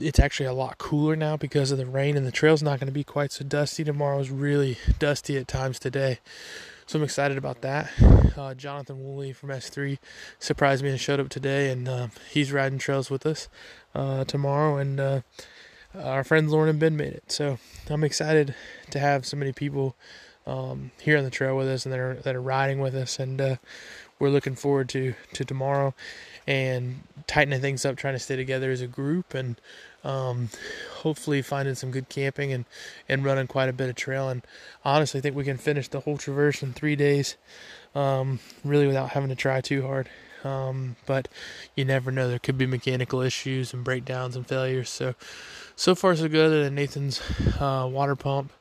It's 0.00 0.18
actually 0.18 0.46
a 0.46 0.52
lot 0.52 0.78
cooler 0.78 1.14
now 1.14 1.36
because 1.36 1.70
of 1.70 1.78
the 1.78 1.86
rain, 1.86 2.16
and 2.16 2.26
the 2.26 2.32
trail's 2.32 2.62
not 2.62 2.80
going 2.80 2.88
to 2.88 2.92
be 2.92 3.04
quite 3.04 3.30
so 3.30 3.44
dusty. 3.44 3.84
Tomorrow 3.84 4.18
is 4.18 4.30
really 4.30 4.78
dusty 4.98 5.36
at 5.36 5.46
times 5.46 5.78
today. 5.78 6.18
So 6.90 6.98
I'm 6.98 7.04
excited 7.04 7.38
about 7.38 7.60
that. 7.60 7.88
Uh, 8.36 8.52
Jonathan 8.54 9.04
Woolley 9.04 9.32
from 9.32 9.50
S3 9.50 9.98
surprised 10.40 10.82
me 10.82 10.90
and 10.90 10.98
showed 10.98 11.20
up 11.20 11.28
today, 11.28 11.70
and 11.70 11.88
uh, 11.88 12.08
he's 12.28 12.50
riding 12.50 12.80
trails 12.80 13.08
with 13.08 13.24
us 13.26 13.48
uh, 13.94 14.24
tomorrow. 14.24 14.76
And 14.76 14.98
uh, 14.98 15.20
our 15.94 16.24
friends 16.24 16.50
Lauren 16.50 16.68
and 16.68 16.80
Ben 16.80 16.96
made 16.96 17.12
it. 17.12 17.30
So 17.30 17.60
I'm 17.88 18.02
excited 18.02 18.56
to 18.90 18.98
have 18.98 19.24
so 19.24 19.36
many 19.36 19.52
people 19.52 19.94
um, 20.48 20.90
here 21.00 21.16
on 21.16 21.22
the 21.22 21.30
trail 21.30 21.56
with 21.56 21.68
us 21.68 21.86
and 21.86 21.92
that 21.92 22.00
are 22.00 22.14
that 22.14 22.34
are 22.34 22.42
riding 22.42 22.80
with 22.80 22.96
us, 22.96 23.20
and 23.20 23.40
uh, 23.40 23.56
we're 24.18 24.30
looking 24.30 24.56
forward 24.56 24.88
to 24.88 25.14
to 25.34 25.44
tomorrow 25.44 25.94
and 26.44 27.02
tightening 27.28 27.60
things 27.60 27.84
up, 27.84 27.98
trying 27.98 28.14
to 28.14 28.18
stay 28.18 28.34
together 28.34 28.72
as 28.72 28.80
a 28.80 28.88
group, 28.88 29.32
and 29.32 29.60
um, 30.04 30.48
hopefully 30.98 31.42
finding 31.42 31.74
some 31.74 31.90
good 31.90 32.08
camping 32.08 32.52
and 32.52 32.64
and 33.08 33.24
running 33.24 33.46
quite 33.46 33.68
a 33.68 33.72
bit 33.72 33.88
of 33.88 33.96
trail. 33.96 34.28
And 34.28 34.42
honestly, 34.84 35.18
I 35.18 35.20
think 35.22 35.36
we 35.36 35.44
can 35.44 35.58
finish 35.58 35.88
the 35.88 36.00
whole 36.00 36.16
traverse 36.16 36.62
in 36.62 36.72
three 36.72 36.96
days, 36.96 37.36
um, 37.94 38.40
really 38.64 38.86
without 38.86 39.10
having 39.10 39.28
to 39.30 39.36
try 39.36 39.60
too 39.60 39.82
hard. 39.82 40.08
Um, 40.42 40.96
but 41.06 41.28
you 41.76 41.84
never 41.84 42.10
know; 42.10 42.28
there 42.28 42.38
could 42.38 42.58
be 42.58 42.66
mechanical 42.66 43.20
issues 43.20 43.74
and 43.74 43.84
breakdowns 43.84 44.36
and 44.36 44.46
failures. 44.46 44.88
So 44.90 45.14
so 45.76 45.94
far 45.94 46.16
so 46.16 46.28
good. 46.28 46.46
Other 46.46 46.64
than 46.64 46.74
Nathan's 46.74 47.20
uh, 47.60 47.88
water 47.90 48.16
pump 48.16 48.52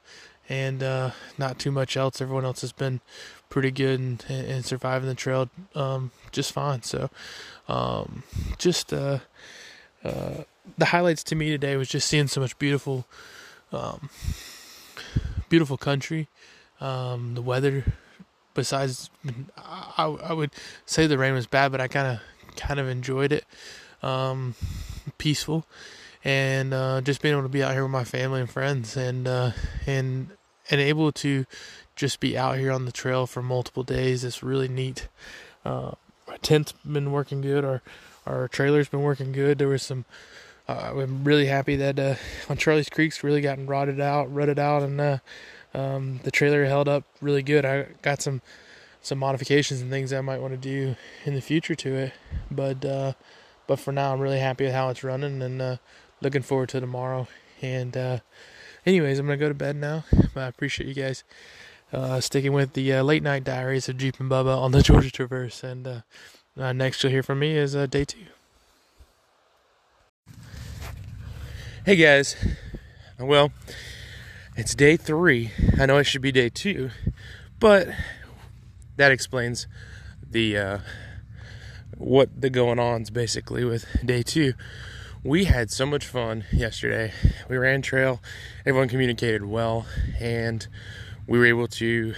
and 0.49 0.81
uh, 0.81 1.11
not 1.37 1.59
too 1.59 1.71
much 1.71 1.95
else. 1.95 2.19
Everyone 2.19 2.43
else 2.43 2.61
has 2.61 2.71
been 2.71 2.99
pretty 3.49 3.71
good 3.71 3.99
and, 3.99 4.25
and 4.29 4.65
surviving 4.65 5.07
the 5.07 5.15
trail 5.15 5.49
um, 5.75 6.11
just 6.31 6.51
fine. 6.51 6.81
So 6.81 7.09
um, 7.67 8.23
just 8.57 8.91
uh, 8.91 9.19
the 10.03 10.85
highlights 10.85 11.23
to 11.25 11.35
me 11.35 11.49
today 11.49 11.75
was 11.77 11.89
just 11.89 12.07
seeing 12.07 12.27
so 12.27 12.41
much 12.41 12.57
beautiful, 12.59 13.05
um, 13.71 14.09
beautiful 15.49 15.77
country. 15.77 16.27
Um, 16.81 17.35
the 17.35 17.41
weather, 17.41 17.83
besides, 18.53 19.09
I, 19.57 20.05
I 20.05 20.33
would 20.33 20.51
say 20.85 21.07
the 21.07 21.17
rain 21.17 21.33
was 21.33 21.47
bad, 21.47 21.71
but 21.71 21.81
I 21.81 21.87
kind 21.87 22.07
of 22.07 22.55
kind 22.55 22.79
of 22.79 22.87
enjoyed 22.87 23.31
it. 23.31 23.45
Um, 24.01 24.55
peaceful 25.17 25.65
and 26.23 26.73
uh, 26.73 27.01
just 27.01 27.21
being 27.21 27.33
able 27.33 27.43
to 27.43 27.49
be 27.49 27.63
out 27.63 27.73
here 27.73 27.83
with 27.83 27.91
my 27.91 28.03
family 28.03 28.41
and 28.41 28.49
friends 28.49 28.97
and 28.97 29.27
uh, 29.27 29.51
and 29.85 30.29
and 30.69 30.81
able 30.81 31.11
to 31.11 31.45
just 31.95 32.19
be 32.19 32.37
out 32.37 32.57
here 32.57 32.71
on 32.71 32.85
the 32.85 32.91
trail 32.91 33.25
for 33.25 33.41
multiple 33.41 33.83
days 33.83 34.23
is 34.23 34.43
really 34.43 34.67
neat. 34.67 35.07
Uh, 35.65 35.91
our 36.27 36.37
tent's 36.41 36.71
been 36.71 37.11
working 37.11 37.41
good. 37.41 37.65
Our 37.65 37.81
our 38.29 38.47
trailer's 38.47 38.89
been 38.89 39.01
working 39.01 39.31
good. 39.31 39.57
There 39.57 39.67
was 39.67 39.83
some. 39.83 40.05
Uh, 40.67 40.93
I'm 40.97 41.23
really 41.23 41.47
happy 41.47 41.75
that 41.77 41.97
uh, 41.97 42.15
on 42.47 42.57
Charlie's 42.57 42.89
Creek's 42.89 43.23
really 43.23 43.41
gotten 43.41 43.65
rotted 43.65 43.99
out, 43.99 44.31
rutted 44.31 44.59
out, 44.59 44.83
and 44.83 45.01
uh, 45.01 45.17
um, 45.73 46.19
the 46.23 46.31
trailer 46.31 46.65
held 46.65 46.87
up 46.87 47.05
really 47.21 47.41
good. 47.41 47.65
I 47.65 47.87
got 48.01 48.21
some 48.21 48.41
some 49.01 49.17
modifications 49.17 49.81
and 49.81 49.89
things 49.89 50.13
I 50.13 50.21
might 50.21 50.41
want 50.41 50.53
to 50.53 50.57
do 50.57 50.95
in 51.25 51.33
the 51.33 51.41
future 51.41 51.75
to 51.75 51.95
it, 51.95 52.13
but 52.51 52.85
uh, 52.85 53.13
but 53.65 53.79
for 53.79 53.91
now 53.91 54.13
I'm 54.13 54.19
really 54.19 54.39
happy 54.39 54.65
with 54.65 54.73
how 54.73 54.89
it's 54.89 55.03
running 55.03 55.41
and 55.41 55.61
uh, 55.61 55.77
looking 56.21 56.41
forward 56.41 56.69
to 56.69 56.79
tomorrow. 56.79 57.27
And 57.61 57.95
uh, 57.97 58.19
anyways, 58.85 59.19
I'm 59.19 59.25
gonna 59.25 59.37
go 59.37 59.47
to 59.47 59.55
bed 59.55 59.75
now. 59.75 60.05
But 60.33 60.41
I 60.41 60.47
appreciate 60.47 60.87
you 60.87 60.93
guys 60.93 61.23
uh, 61.91 62.19
sticking 62.19 62.53
with 62.53 62.73
the 62.73 62.93
uh, 62.93 63.03
late 63.03 63.23
night 63.23 63.43
diaries 63.43 63.89
of 63.89 63.97
Jeep 63.97 64.19
and 64.19 64.29
Bubba 64.29 64.57
on 64.57 64.71
the 64.71 64.81
Georgia 64.83 65.11
Traverse. 65.11 65.63
And 65.63 66.03
uh, 66.59 66.63
uh, 66.63 66.73
next 66.73 67.01
you'll 67.03 67.11
hear 67.11 67.23
from 67.23 67.39
me 67.39 67.55
is 67.55 67.75
uh, 67.75 67.85
day 67.85 68.05
two. 68.05 68.17
Hey 71.85 71.95
guys, 71.95 72.35
well, 73.17 73.51
it's 74.55 74.75
day 74.75 74.97
three. 74.97 75.51
I 75.79 75.85
know 75.85 75.97
it 75.97 76.03
should 76.03 76.21
be 76.21 76.31
day 76.31 76.49
two, 76.49 76.91
but 77.59 77.87
that 78.97 79.11
explains 79.11 79.67
the 80.29 80.81
what 81.97 82.29
the 82.39 82.49
going 82.49 82.79
ons 82.79 83.09
basically 83.09 83.63
with 83.63 83.87
day 84.05 84.21
two 84.21 84.53
we 85.23 85.45
had 85.45 85.69
so 85.69 85.85
much 85.85 86.05
fun 86.05 86.45
yesterday. 86.51 87.11
We 87.49 87.57
ran 87.57 87.81
trail, 87.81 88.21
everyone 88.65 88.87
communicated 88.87 89.43
well, 89.43 89.85
and 90.19 90.65
we 91.29 91.37
were 91.37 91.45
able 91.45 91.67
to 91.67 92.13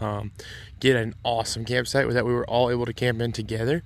um, 0.00 0.32
get 0.80 0.96
an 0.96 1.14
awesome 1.22 1.64
campsite 1.64 2.10
that 2.10 2.26
we 2.26 2.32
were 2.32 2.44
all 2.46 2.70
able 2.70 2.84
to 2.84 2.92
camp 2.92 3.20
in 3.20 3.30
together. 3.30 3.82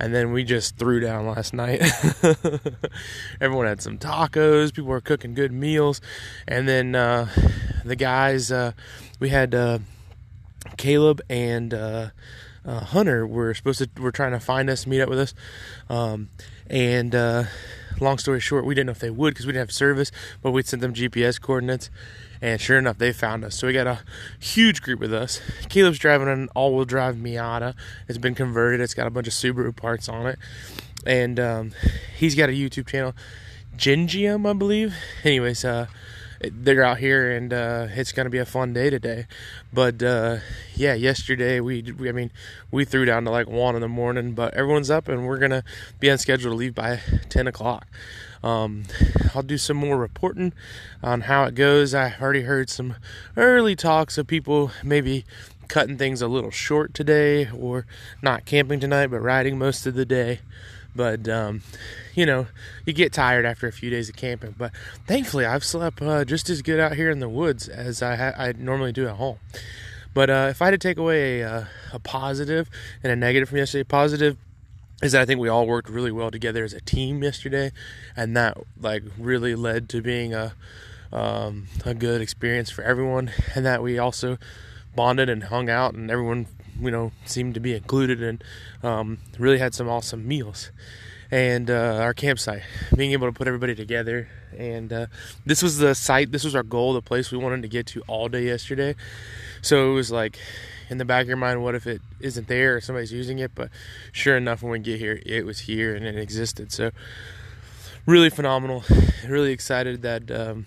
And 0.00 0.14
then 0.14 0.32
we 0.32 0.42
just 0.42 0.78
threw 0.78 1.00
down 1.00 1.26
last 1.26 1.52
night. 1.52 1.82
everyone 3.40 3.66
had 3.66 3.82
some 3.82 3.98
tacos, 3.98 4.74
people 4.74 4.88
were 4.88 5.02
cooking 5.02 5.34
good 5.34 5.52
meals, 5.52 6.00
and 6.48 6.66
then 6.66 6.94
uh, 6.94 7.28
the 7.84 7.94
guys, 7.94 8.50
uh, 8.50 8.72
we 9.20 9.28
had 9.28 9.54
uh, 9.54 9.78
Caleb 10.78 11.20
and 11.28 11.74
uh, 11.74 12.08
uh, 12.64 12.80
Hunter 12.80 13.26
were 13.26 13.52
supposed 13.52 13.78
to, 13.80 14.02
were 14.02 14.12
trying 14.12 14.32
to 14.32 14.40
find 14.40 14.70
us, 14.70 14.86
meet 14.86 15.02
up 15.02 15.08
with 15.08 15.20
us, 15.20 15.34
um, 15.88 16.30
and 16.68 17.14
uh, 17.14 17.44
long 18.00 18.18
story 18.18 18.40
short, 18.40 18.64
we 18.64 18.74
didn't 18.74 18.86
know 18.86 18.92
if 18.92 18.98
they 18.98 19.10
would 19.10 19.34
because 19.34 19.46
we 19.46 19.52
didn't 19.52 19.68
have 19.68 19.72
service, 19.72 20.10
but 20.40 20.52
we 20.52 20.62
sent 20.62 20.80
them 20.80 20.94
GPS 20.94 21.40
coordinates, 21.40 21.90
and 22.42 22.60
sure 22.60 22.76
enough, 22.76 22.98
they 22.98 23.12
found 23.12 23.44
us. 23.44 23.54
So 23.56 23.66
we 23.66 23.72
got 23.72 23.86
a 23.86 24.00
huge 24.38 24.82
group 24.82 25.00
with 25.00 25.14
us. 25.14 25.40
Caleb's 25.70 25.98
driving 25.98 26.28
an 26.28 26.48
all-wheel 26.54 26.84
drive 26.84 27.14
Miata. 27.14 27.74
It's 28.08 28.18
been 28.18 28.34
converted. 28.34 28.80
It's 28.80 28.92
got 28.94 29.06
a 29.06 29.10
bunch 29.10 29.28
of 29.28 29.32
Subaru 29.32 29.74
parts 29.74 30.08
on 30.08 30.26
it, 30.26 30.38
and 31.06 31.40
um, 31.40 31.72
he's 32.18 32.34
got 32.34 32.50
a 32.50 32.52
YouTube 32.52 32.88
channel, 32.88 33.14
Gingium, 33.76 34.46
I 34.46 34.52
believe. 34.52 34.94
Anyways, 35.24 35.64
uh, 35.64 35.86
they're 36.50 36.82
out 36.82 36.98
here 36.98 37.30
and 37.30 37.52
uh, 37.52 37.86
it's 37.90 38.12
going 38.12 38.26
to 38.26 38.30
be 38.30 38.38
a 38.38 38.44
fun 38.44 38.72
day 38.72 38.90
today. 38.90 39.26
But 39.72 40.02
uh, 40.02 40.38
yeah, 40.74 40.94
yesterday 40.94 41.60
we, 41.60 41.82
we, 41.82 42.08
I 42.08 42.12
mean, 42.12 42.30
we 42.70 42.84
threw 42.84 43.04
down 43.04 43.24
to 43.24 43.30
like 43.30 43.48
one 43.48 43.74
in 43.74 43.80
the 43.80 43.88
morning, 43.88 44.32
but 44.32 44.54
everyone's 44.54 44.90
up 44.90 45.08
and 45.08 45.26
we're 45.26 45.38
going 45.38 45.50
to 45.50 45.64
be 46.00 46.10
on 46.10 46.18
schedule 46.18 46.50
to 46.50 46.56
leave 46.56 46.74
by 46.74 47.00
10 47.28 47.46
o'clock. 47.46 47.86
Um, 48.42 48.84
I'll 49.34 49.42
do 49.42 49.58
some 49.58 49.76
more 49.76 49.96
reporting 49.96 50.52
on 51.02 51.22
how 51.22 51.44
it 51.44 51.54
goes. 51.54 51.94
I 51.94 52.14
already 52.20 52.42
heard 52.42 52.68
some 52.70 52.96
early 53.36 53.76
talks 53.76 54.18
of 54.18 54.26
people 54.26 54.72
maybe 54.82 55.24
cutting 55.68 55.96
things 55.96 56.20
a 56.20 56.28
little 56.28 56.50
short 56.50 56.92
today 56.92 57.48
or 57.50 57.86
not 58.20 58.44
camping 58.44 58.80
tonight, 58.80 59.06
but 59.06 59.20
riding 59.20 59.58
most 59.58 59.86
of 59.86 59.94
the 59.94 60.04
day. 60.04 60.40
But 60.94 61.28
um, 61.28 61.62
you 62.14 62.26
know, 62.26 62.46
you 62.84 62.92
get 62.92 63.12
tired 63.12 63.46
after 63.46 63.66
a 63.66 63.72
few 63.72 63.90
days 63.90 64.08
of 64.08 64.16
camping. 64.16 64.54
But 64.56 64.72
thankfully, 65.06 65.46
I've 65.46 65.64
slept 65.64 66.02
uh, 66.02 66.24
just 66.24 66.50
as 66.50 66.62
good 66.62 66.80
out 66.80 66.94
here 66.96 67.10
in 67.10 67.20
the 67.20 67.28
woods 67.28 67.68
as 67.68 68.02
I, 68.02 68.16
ha- 68.16 68.34
I 68.36 68.52
normally 68.52 68.92
do 68.92 69.06
at 69.08 69.16
home. 69.16 69.38
But 70.14 70.28
uh, 70.28 70.48
if 70.50 70.60
I 70.60 70.66
had 70.66 70.72
to 70.72 70.78
take 70.78 70.98
away 70.98 71.40
a, 71.40 71.50
uh, 71.50 71.64
a 71.94 71.98
positive 71.98 72.68
and 73.02 73.10
a 73.10 73.16
negative 73.16 73.48
from 73.48 73.58
yesterday, 73.58 73.84
positive 73.84 74.36
is 75.02 75.12
that 75.12 75.22
I 75.22 75.24
think 75.24 75.40
we 75.40 75.48
all 75.48 75.66
worked 75.66 75.88
really 75.88 76.12
well 76.12 76.30
together 76.30 76.64
as 76.64 76.72
a 76.72 76.80
team 76.80 77.22
yesterday, 77.22 77.72
and 78.16 78.36
that 78.36 78.56
like 78.80 79.02
really 79.18 79.54
led 79.54 79.88
to 79.90 80.02
being 80.02 80.32
a 80.32 80.54
um, 81.12 81.66
a 81.84 81.92
good 81.92 82.20
experience 82.20 82.70
for 82.70 82.82
everyone, 82.82 83.32
and 83.54 83.66
that 83.66 83.82
we 83.82 83.98
also 83.98 84.38
bonded 84.94 85.28
and 85.28 85.44
hung 85.44 85.68
out, 85.68 85.94
and 85.94 86.10
everyone 86.10 86.46
you 86.82 86.90
know 86.90 87.12
seemed 87.24 87.54
to 87.54 87.60
be 87.60 87.74
included, 87.74 88.22
and 88.22 88.44
um, 88.82 89.18
really 89.38 89.58
had 89.58 89.74
some 89.74 89.88
awesome 89.88 90.26
meals 90.26 90.70
and 91.32 91.70
uh, 91.70 91.98
our 92.02 92.12
campsite, 92.12 92.62
being 92.94 93.12
able 93.12 93.26
to 93.26 93.32
put 93.32 93.48
everybody 93.48 93.74
together. 93.74 94.28
And 94.56 94.92
uh, 94.92 95.06
this 95.46 95.62
was 95.62 95.78
the 95.78 95.94
site, 95.94 96.30
this 96.30 96.44
was 96.44 96.54
our 96.54 96.62
goal, 96.62 96.92
the 96.92 97.00
place 97.00 97.32
we 97.32 97.38
wanted 97.38 97.62
to 97.62 97.68
get 97.68 97.86
to 97.86 98.02
all 98.02 98.28
day 98.28 98.44
yesterday. 98.44 98.94
So 99.62 99.90
it 99.90 99.94
was 99.94 100.10
like, 100.10 100.38
in 100.90 100.98
the 100.98 101.06
back 101.06 101.22
of 101.22 101.28
your 101.28 101.38
mind, 101.38 101.62
what 101.62 101.74
if 101.74 101.86
it 101.86 102.02
isn't 102.20 102.48
there 102.48 102.76
or 102.76 102.80
somebody's 102.82 103.12
using 103.12 103.38
it? 103.38 103.52
But 103.54 103.70
sure 104.12 104.36
enough, 104.36 104.62
when 104.62 104.72
we 104.72 104.78
get 104.80 104.98
here, 104.98 105.22
it 105.24 105.46
was 105.46 105.60
here 105.60 105.94
and 105.94 106.04
it 106.04 106.18
existed. 106.18 106.70
So 106.70 106.90
really 108.04 108.28
phenomenal. 108.28 108.84
Really 109.26 109.52
excited 109.52 110.02
that 110.02 110.30
um, 110.30 110.66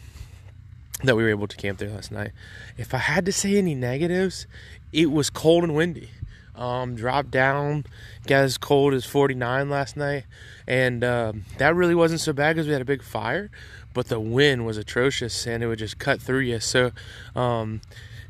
that 1.04 1.16
we 1.16 1.24
were 1.24 1.30
able 1.30 1.48
to 1.48 1.58
camp 1.58 1.78
there 1.78 1.90
last 1.90 2.12
night. 2.12 2.32
If 2.76 2.94
I 2.94 3.00
had 3.00 3.26
to 3.26 3.32
say 3.32 3.58
any 3.58 3.76
negatives, 3.76 4.48
it 4.96 5.12
was 5.12 5.30
cold 5.30 5.64
and 5.64 5.76
windy. 5.76 6.10
Um, 6.56 6.96
dropped 6.96 7.32
down, 7.32 7.84
got 8.28 8.46
as 8.46 8.58
cold 8.58 8.94
as 8.94 9.04
49 9.04 9.70
last 9.70 9.98
night, 9.98 10.24
and 10.66 11.04
um, 11.04 11.44
that 11.58 11.76
really 11.76 11.96
wasn't 11.96 12.22
so 12.22 12.32
bad 12.32 12.56
because 12.56 12.66
we 12.66 12.72
had 12.72 12.82
a 12.82 12.86
big 12.86 13.04
fire, 13.04 13.52
but 13.94 14.08
the 14.08 14.22
wind 14.22 14.66
was 14.66 14.78
atrocious 14.78 15.46
and 15.46 15.62
it 15.62 15.68
would 15.68 15.80
just 15.80 16.00
cut 16.00 16.22
through 16.22 16.40
you. 16.40 16.62
So, 16.62 16.92
um, 17.36 17.82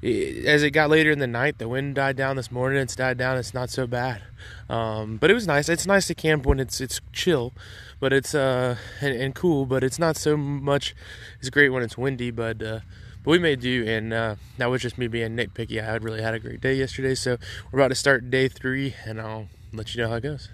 it, 0.01 0.43
as 0.45 0.63
it 0.63 0.72
got 0.72 0.89
later 0.89 1.12
in 1.12 1.19
the 1.19 1.27
night, 1.27 1.60
the 1.60 1.67
wind 1.67 1.93
died 1.93 2.15
down 2.15 2.36
this 2.36 2.51
morning. 2.51 2.79
It's 2.79 2.95
died 2.95 3.19
down. 3.19 3.38
It's 3.38 3.53
not 3.53 3.69
so 3.69 3.86
bad, 3.86 4.24
um, 4.72 5.17
but 5.17 5.29
it 5.29 5.36
was 5.36 5.45
nice. 5.45 5.69
It's 5.69 5.86
nice 5.86 6.07
to 6.07 6.15
camp 6.15 6.48
when 6.48 6.60
it's 6.60 6.81
it's 6.81 7.00
chill, 7.13 7.53
but 8.00 8.12
it's 8.12 8.34
uh 8.34 8.77
and, 9.01 9.15
and 9.15 9.36
cool. 9.36 9.67
But 9.67 9.84
it's 9.84 10.00
not 10.00 10.17
so 10.17 10.36
much. 10.36 10.95
It's 11.39 11.51
great 11.51 11.69
when 11.69 11.84
it's 11.84 11.95
windy, 11.95 12.31
but. 12.31 12.63
Uh, 12.63 12.79
but 13.25 13.32
we 13.32 13.39
made 13.39 13.60
do, 13.60 13.84
and 13.88 14.13
uh, 14.13 14.36
that 14.60 14.67
was 14.67 14.84
just 14.84 15.00
me 15.00 15.08
being 15.08 15.36
nitpicky. 15.36 15.82
I 15.82 15.86
had 15.86 16.03
really 16.03 16.22
had 16.22 16.36
a 16.36 16.39
great 16.39 16.62
day 16.62 16.75
yesterday, 16.75 17.15
so 17.15 17.38
we're 17.72 17.79
about 17.79 17.88
to 17.88 17.96
start 17.96 18.29
day 18.29 18.48
three, 18.48 18.94
and 19.03 19.20
I'll 19.20 19.48
let 19.74 19.96
you 19.96 20.03
know 20.03 20.10
how 20.10 20.15
it 20.15 20.22
goes. 20.22 20.48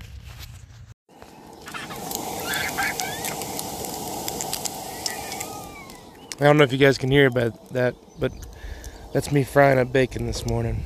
I 6.40 6.46
don't 6.46 6.58
know 6.58 6.64
if 6.64 6.72
you 6.72 6.78
guys 6.78 6.98
can 6.98 7.12
hear 7.12 7.28
about 7.28 7.74
that, 7.74 7.94
but 8.18 8.32
that's 9.14 9.34
me 9.34 9.44
frying 9.44 9.78
up 9.78 9.92
bacon 9.92 10.26
this 10.26 10.46
morning. 10.46 10.86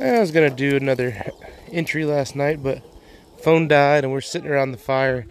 I 0.00 0.18
was 0.18 0.32
gonna 0.32 0.50
do 0.50 0.74
another 0.74 1.30
entry 1.70 2.04
last 2.04 2.34
night, 2.34 2.60
but 2.60 2.82
phone 3.40 3.68
died, 3.68 4.02
and 4.02 4.12
we're 4.12 4.20
sitting 4.20 4.50
around 4.50 4.72
the 4.72 4.78
fire 4.78 5.28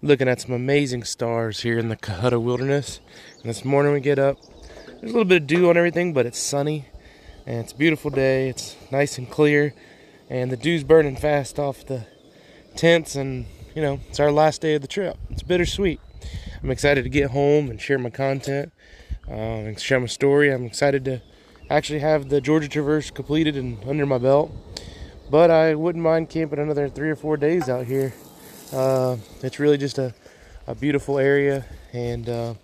looking 0.00 0.28
at 0.28 0.40
some 0.40 0.52
amazing 0.52 1.02
stars 1.04 1.62
here 1.62 1.78
in 1.78 1.88
the 1.88 1.96
Cohutta 1.96 2.40
Wilderness. 2.40 3.00
And 3.40 3.50
this 3.50 3.64
morning 3.64 3.92
we 3.92 4.00
get 4.00 4.18
up, 4.18 4.38
there's 5.02 5.10
a 5.10 5.16
little 5.16 5.28
bit 5.28 5.42
of 5.42 5.46
dew 5.48 5.68
on 5.68 5.76
everything, 5.76 6.12
but 6.12 6.26
it's 6.26 6.38
sunny 6.38 6.86
and 7.44 7.58
it's 7.58 7.72
a 7.72 7.76
beautiful 7.76 8.08
day. 8.08 8.48
It's 8.48 8.76
nice 8.92 9.18
and 9.18 9.28
clear, 9.28 9.74
and 10.30 10.52
the 10.52 10.56
dew's 10.56 10.84
burning 10.84 11.16
fast 11.16 11.58
off 11.58 11.84
the 11.84 12.06
tents. 12.76 13.16
And 13.16 13.46
you 13.74 13.82
know, 13.82 13.98
it's 14.08 14.20
our 14.20 14.30
last 14.30 14.60
day 14.60 14.76
of 14.76 14.80
the 14.80 14.86
trip. 14.86 15.16
It's 15.28 15.42
bittersweet. 15.42 16.00
I'm 16.62 16.70
excited 16.70 17.02
to 17.02 17.10
get 17.10 17.32
home 17.32 17.68
and 17.68 17.80
share 17.80 17.98
my 17.98 18.10
content 18.10 18.72
uh, 19.28 19.32
and 19.32 19.80
share 19.80 19.98
my 19.98 20.06
story. 20.06 20.52
I'm 20.52 20.66
excited 20.66 21.04
to 21.06 21.20
actually 21.68 21.98
have 21.98 22.28
the 22.28 22.40
Georgia 22.40 22.68
Traverse 22.68 23.10
completed 23.10 23.56
and 23.56 23.82
under 23.88 24.06
my 24.06 24.18
belt. 24.18 24.52
But 25.28 25.50
I 25.50 25.74
wouldn't 25.74 26.04
mind 26.04 26.30
camping 26.30 26.60
another 26.60 26.88
three 26.88 27.10
or 27.10 27.16
four 27.16 27.36
days 27.36 27.68
out 27.68 27.86
here. 27.86 28.14
Uh, 28.72 29.16
it's 29.42 29.58
really 29.58 29.78
just 29.78 29.98
a, 29.98 30.14
a 30.68 30.76
beautiful 30.76 31.18
area, 31.18 31.64
and 31.92 32.28
uh, 32.28 32.54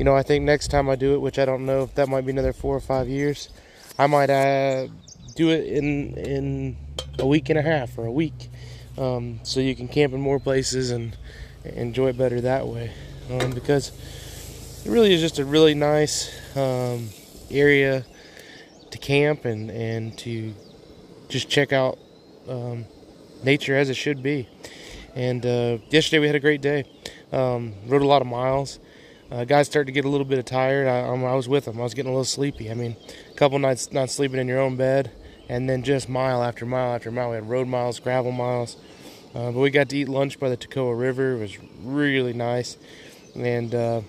you 0.00 0.04
know, 0.04 0.16
I 0.16 0.22
think 0.22 0.46
next 0.46 0.68
time 0.68 0.88
I 0.88 0.96
do 0.96 1.12
it, 1.12 1.20
which 1.20 1.38
I 1.38 1.44
don't 1.44 1.66
know 1.66 1.82
if 1.82 1.94
that 1.96 2.08
might 2.08 2.24
be 2.24 2.32
another 2.32 2.54
four 2.54 2.74
or 2.74 2.80
five 2.80 3.06
years, 3.06 3.50
I 3.98 4.06
might 4.06 4.30
uh, 4.30 4.88
do 5.36 5.50
it 5.50 5.66
in 5.66 6.16
in 6.16 6.76
a 7.18 7.26
week 7.26 7.50
and 7.50 7.58
a 7.58 7.62
half 7.62 7.98
or 7.98 8.06
a 8.06 8.10
week, 8.10 8.48
um, 8.96 9.40
so 9.42 9.60
you 9.60 9.76
can 9.76 9.88
camp 9.88 10.14
in 10.14 10.20
more 10.22 10.40
places 10.40 10.90
and 10.90 11.18
enjoy 11.64 12.08
it 12.08 12.16
better 12.16 12.40
that 12.40 12.66
way. 12.66 12.90
Um, 13.30 13.50
because 13.50 13.92
it 14.86 14.90
really 14.90 15.12
is 15.12 15.20
just 15.20 15.38
a 15.38 15.44
really 15.44 15.74
nice 15.74 16.30
um, 16.56 17.10
area 17.50 18.06
to 18.90 18.96
camp 18.96 19.44
and 19.44 19.70
and 19.70 20.16
to 20.20 20.54
just 21.28 21.50
check 21.50 21.74
out 21.74 21.98
um, 22.48 22.86
nature 23.44 23.76
as 23.76 23.90
it 23.90 23.96
should 23.96 24.22
be. 24.22 24.48
And 25.14 25.44
uh, 25.44 25.76
yesterday 25.90 26.20
we 26.20 26.26
had 26.26 26.36
a 26.36 26.40
great 26.40 26.62
day. 26.62 26.84
Um, 27.32 27.74
rode 27.86 28.00
a 28.00 28.06
lot 28.06 28.22
of 28.22 28.28
miles 28.28 28.78
uh, 29.30 29.44
guys 29.44 29.66
start 29.66 29.86
to 29.86 29.92
get 29.92 30.04
a 30.04 30.08
little 30.08 30.24
bit 30.24 30.44
tired. 30.44 30.88
I, 30.88 31.00
I, 31.00 31.34
was 31.34 31.48
with 31.48 31.66
them. 31.66 31.78
I 31.78 31.84
was 31.84 31.94
getting 31.94 32.10
a 32.10 32.12
little 32.12 32.24
sleepy. 32.24 32.70
I 32.70 32.74
mean, 32.74 32.96
a 33.30 33.34
couple 33.34 33.58
nights 33.58 33.92
not 33.92 34.10
sleeping 34.10 34.40
in 34.40 34.48
your 34.48 34.58
own 34.58 34.76
bed, 34.76 35.12
and 35.48 35.68
then 35.68 35.82
just 35.82 36.08
mile 36.08 36.42
after 36.42 36.66
mile 36.66 36.94
after 36.94 37.10
mile. 37.10 37.30
We 37.30 37.36
had 37.36 37.48
road 37.48 37.68
miles, 37.68 38.00
gravel 38.00 38.32
miles, 38.32 38.76
uh, 39.34 39.52
but 39.52 39.60
we 39.60 39.70
got 39.70 39.88
to 39.90 39.96
eat 39.96 40.08
lunch 40.08 40.40
by 40.40 40.48
the 40.48 40.56
Toccoa 40.56 40.98
River. 40.98 41.36
It 41.36 41.38
was 41.40 41.58
really 41.82 42.32
nice, 42.32 42.76
and 43.36 43.74
uh, 43.74 44.00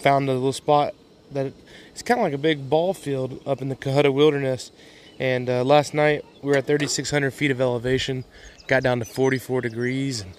found 0.00 0.28
a 0.28 0.32
little 0.32 0.52
spot 0.52 0.94
that 1.30 1.52
it's 1.92 2.02
kind 2.02 2.18
of 2.18 2.24
like 2.24 2.32
a 2.32 2.38
big 2.38 2.68
ball 2.68 2.94
field 2.94 3.40
up 3.46 3.62
in 3.62 3.68
the 3.68 3.76
Cohutta 3.76 4.12
Wilderness. 4.12 4.72
And 5.20 5.50
uh, 5.50 5.62
last 5.62 5.92
night 5.92 6.24
we 6.42 6.48
were 6.48 6.56
at 6.56 6.66
3,600 6.66 7.30
feet 7.30 7.50
of 7.50 7.60
elevation, 7.60 8.24
got 8.66 8.82
down 8.82 8.98
to 9.00 9.04
44 9.04 9.60
degrees, 9.60 10.22
and 10.22 10.32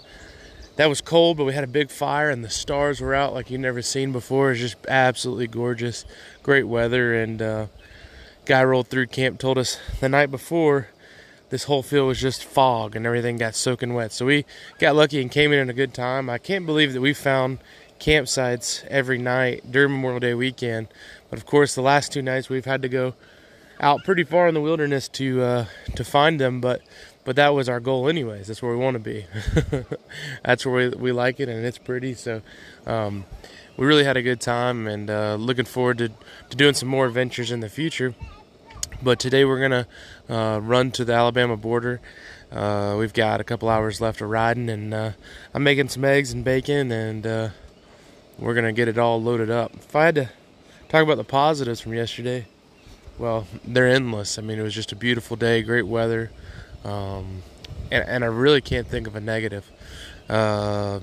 that 0.82 0.90
was 0.90 1.00
cold, 1.00 1.38
but 1.38 1.44
we 1.44 1.54
had 1.54 1.64
a 1.64 1.68
big 1.68 1.92
fire 1.92 2.32
and 2.32 2.44
the 2.44 2.50
stars 2.50 3.00
were 3.00 3.14
out 3.14 3.36
like 3.36 3.52
you've 3.52 3.62
never 3.62 3.84
seen 3.84 4.12
before. 4.12 4.48
It 4.48 4.54
was 4.54 4.60
just 4.62 4.88
absolutely 4.88 5.46
gorgeous, 5.46 6.06
great 6.42 6.64
weather. 6.64 7.14
And 7.14 7.40
uh, 7.40 7.68
guy 8.46 8.64
rolled 8.64 8.88
through 8.88 9.06
camp 9.06 9.38
told 9.38 9.60
us 9.60 9.78
the 10.00 10.10
night 10.10 10.32
before 10.32 10.88
this 11.52 11.66
whole 11.66 11.84
field 11.84 12.08
was 12.08 12.20
just 12.20 12.44
fog 12.44 12.96
and 12.96 13.06
everything 13.06 13.38
got 13.38 13.54
soaking 13.54 13.94
wet. 13.94 14.12
So 14.12 14.26
we 14.26 14.44
got 14.80 14.96
lucky 14.96 15.22
and 15.22 15.30
came 15.30 15.54
in 15.54 15.60
in 15.60 15.70
a 15.70 15.74
good 15.74 15.94
time. 15.94 16.32
I 16.32 16.40
can't 16.40 16.66
believe 16.66 16.94
that 16.94 17.02
we 17.02 17.14
found 17.14 17.60
campsites 18.00 18.84
every 18.88 19.20
night 19.20 19.72
during 19.72 19.92
Memorial 19.92 20.20
Day 20.20 20.34
weekend. 20.34 20.88
But 21.30 21.38
of 21.38 21.46
course, 21.46 21.76
the 21.76 21.84
last 21.84 22.12
two 22.12 22.24
nights 22.24 22.50
we've 22.50 22.66
had 22.66 22.82
to 22.82 22.90
go 22.90 23.14
out 23.80 24.04
pretty 24.04 24.24
far 24.24 24.48
in 24.48 24.56
the 24.56 24.62
wilderness 24.62 25.08
to 25.10 25.44
uh, 25.44 25.66
to 25.96 26.04
find 26.04 26.40
them. 26.40 26.60
But 26.60 26.82
but 27.24 27.36
that 27.36 27.50
was 27.50 27.70
our 27.70 27.80
goal 27.80 28.08
anyways. 28.10 28.48
That's 28.48 28.62
where 28.62 28.72
we 28.72 28.78
want 28.78 28.96
to 28.96 29.00
be. 29.00 29.26
That's 30.44 30.66
where 30.66 30.90
we, 30.90 30.98
we 30.98 31.12
like 31.12 31.40
it 31.40 31.50
and 31.50 31.66
it's 31.66 31.78
pretty 31.78 32.14
so 32.14 32.42
um, 32.88 33.26
we 33.78 33.86
really 33.86 34.04
had 34.04 34.18
a 34.18 34.22
good 34.22 34.42
time 34.42 34.88
and 34.88 35.10
uh, 35.10 35.36
looking 35.36 35.66
forward 35.66 36.00
to, 36.00 36.10
to 36.50 36.58
doing 36.58 36.74
some 36.74 36.90
more 36.90 37.06
adventures 37.06 37.52
in 37.52 37.60
the 37.60 37.70
future. 37.70 38.16
But 39.02 39.20
today 39.20 39.46
we're 39.46 39.62
gonna 39.62 39.88
uh, 40.30 40.60
run 40.62 40.92
to 40.92 41.06
the 41.06 41.14
alabama 41.14 41.58
border. 41.58 42.02
Uh, 42.52 42.96
we've 43.00 43.14
got 43.14 43.40
a 43.40 43.44
couple 43.44 43.70
hours 43.70 44.02
left 44.02 44.22
of 44.22 44.30
riding 44.30 44.70
and 44.70 44.94
uh, 44.94 45.12
i'm 45.54 45.64
making 45.64 45.88
some 45.88 46.04
eggs 46.04 46.34
and 46.34 46.44
bacon 46.44 46.92
and 46.92 47.26
uh, 47.26 47.50
we're 48.38 48.54
gonna 48.54 48.74
get 48.74 48.88
it 48.88 48.98
all 48.98 49.22
loaded 49.22 49.50
up. 49.50 49.74
If 49.74 49.96
i 49.96 50.06
had 50.06 50.16
to 50.16 50.30
talk 50.90 51.04
about 51.04 51.18
the 51.18 51.24
positives 51.24 51.80
from 51.80 51.94
yesterday 51.94 52.46
well 53.18 53.48
they're 53.64 53.88
endless. 53.88 54.38
I 54.38 54.42
mean 54.42 54.60
it 54.60 54.64
was 54.64 54.76
just 54.76 54.92
a 54.92 54.96
beautiful 54.96 55.38
day 55.38 55.62
great 55.62 55.88
weather 55.88 56.32
um, 56.84 57.44
and, 57.92 58.08
and 58.08 58.24
I 58.24 58.28
really 58.28 58.62
can't 58.62 58.88
think 58.88 59.08
of 59.08 59.16
a 59.16 59.22
negative. 59.22 59.70
Uh, 60.30 61.02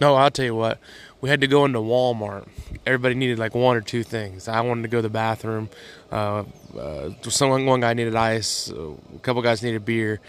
no, 0.00 0.14
I'll 0.14 0.30
tell 0.30 0.44
you 0.44 0.54
what. 0.54 0.78
We 1.20 1.28
had 1.28 1.42
to 1.42 1.46
go 1.46 1.66
into 1.66 1.80
Walmart. 1.80 2.48
Everybody 2.86 3.14
needed 3.14 3.38
like 3.38 3.54
one 3.54 3.76
or 3.76 3.82
two 3.82 4.02
things. 4.02 4.48
I 4.48 4.62
wanted 4.62 4.82
to 4.82 4.88
go 4.88 4.98
to 4.98 5.02
the 5.02 5.10
bathroom. 5.10 5.68
Uh, 6.10 6.44
uh, 6.78 7.10
someone, 7.24 7.66
one 7.66 7.80
guy 7.80 7.92
needed 7.92 8.16
ice. 8.16 8.70
A 8.70 8.94
couple 9.18 9.42
guys 9.42 9.62
needed 9.62 9.84
beer. 9.84 10.20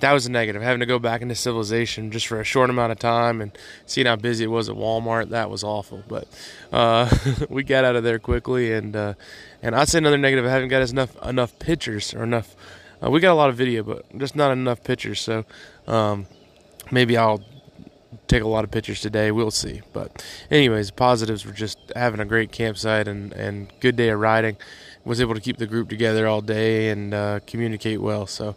That 0.00 0.12
was 0.12 0.26
a 0.26 0.30
negative. 0.30 0.62
Having 0.62 0.80
to 0.80 0.86
go 0.86 0.98
back 0.98 1.22
into 1.22 1.34
civilization 1.36 2.10
just 2.10 2.26
for 2.26 2.40
a 2.40 2.44
short 2.44 2.70
amount 2.70 2.90
of 2.90 2.98
time 2.98 3.40
and 3.40 3.56
seeing 3.86 4.06
how 4.06 4.16
busy 4.16 4.44
it 4.44 4.48
was 4.48 4.68
at 4.68 4.74
Walmart, 4.74 5.28
that 5.28 5.50
was 5.50 5.62
awful. 5.62 6.02
But 6.08 6.26
uh, 6.72 7.08
we 7.48 7.62
got 7.62 7.84
out 7.84 7.94
of 7.96 8.02
there 8.02 8.18
quickly, 8.18 8.72
and 8.72 8.96
uh, 8.96 9.14
and 9.62 9.76
I'd 9.76 9.88
say 9.88 9.98
another 9.98 10.18
negative. 10.18 10.46
I 10.46 10.50
haven't 10.50 10.70
got 10.70 10.88
enough 10.90 11.22
enough 11.22 11.56
pictures 11.58 12.14
or 12.14 12.24
enough 12.24 12.56
uh, 13.02 13.10
we 13.10 13.20
got 13.20 13.32
a 13.32 13.34
lot 13.34 13.50
of 13.50 13.56
video, 13.56 13.82
but 13.82 14.04
just 14.18 14.36
not 14.36 14.52
enough 14.52 14.82
pictures. 14.84 15.20
So 15.20 15.44
um, 15.86 16.26
maybe 16.90 17.16
I'll 17.16 17.42
take 18.28 18.42
a 18.42 18.48
lot 18.48 18.64
of 18.64 18.70
pictures 18.70 19.00
today. 19.00 19.30
We'll 19.30 19.50
see. 19.50 19.82
But 19.92 20.24
anyways, 20.50 20.90
positives 20.90 21.44
were 21.44 21.52
just 21.52 21.78
having 21.96 22.20
a 22.20 22.24
great 22.24 22.52
campsite 22.52 23.08
and 23.08 23.32
and 23.32 23.72
good 23.80 23.96
day 23.96 24.08
of 24.10 24.20
riding. 24.20 24.56
Was 25.04 25.20
able 25.20 25.34
to 25.34 25.40
keep 25.40 25.56
the 25.56 25.66
group 25.66 25.88
together 25.88 26.26
all 26.26 26.42
day 26.42 26.90
and 26.90 27.14
uh, 27.14 27.40
communicate 27.46 28.00
well. 28.00 28.26
So, 28.26 28.54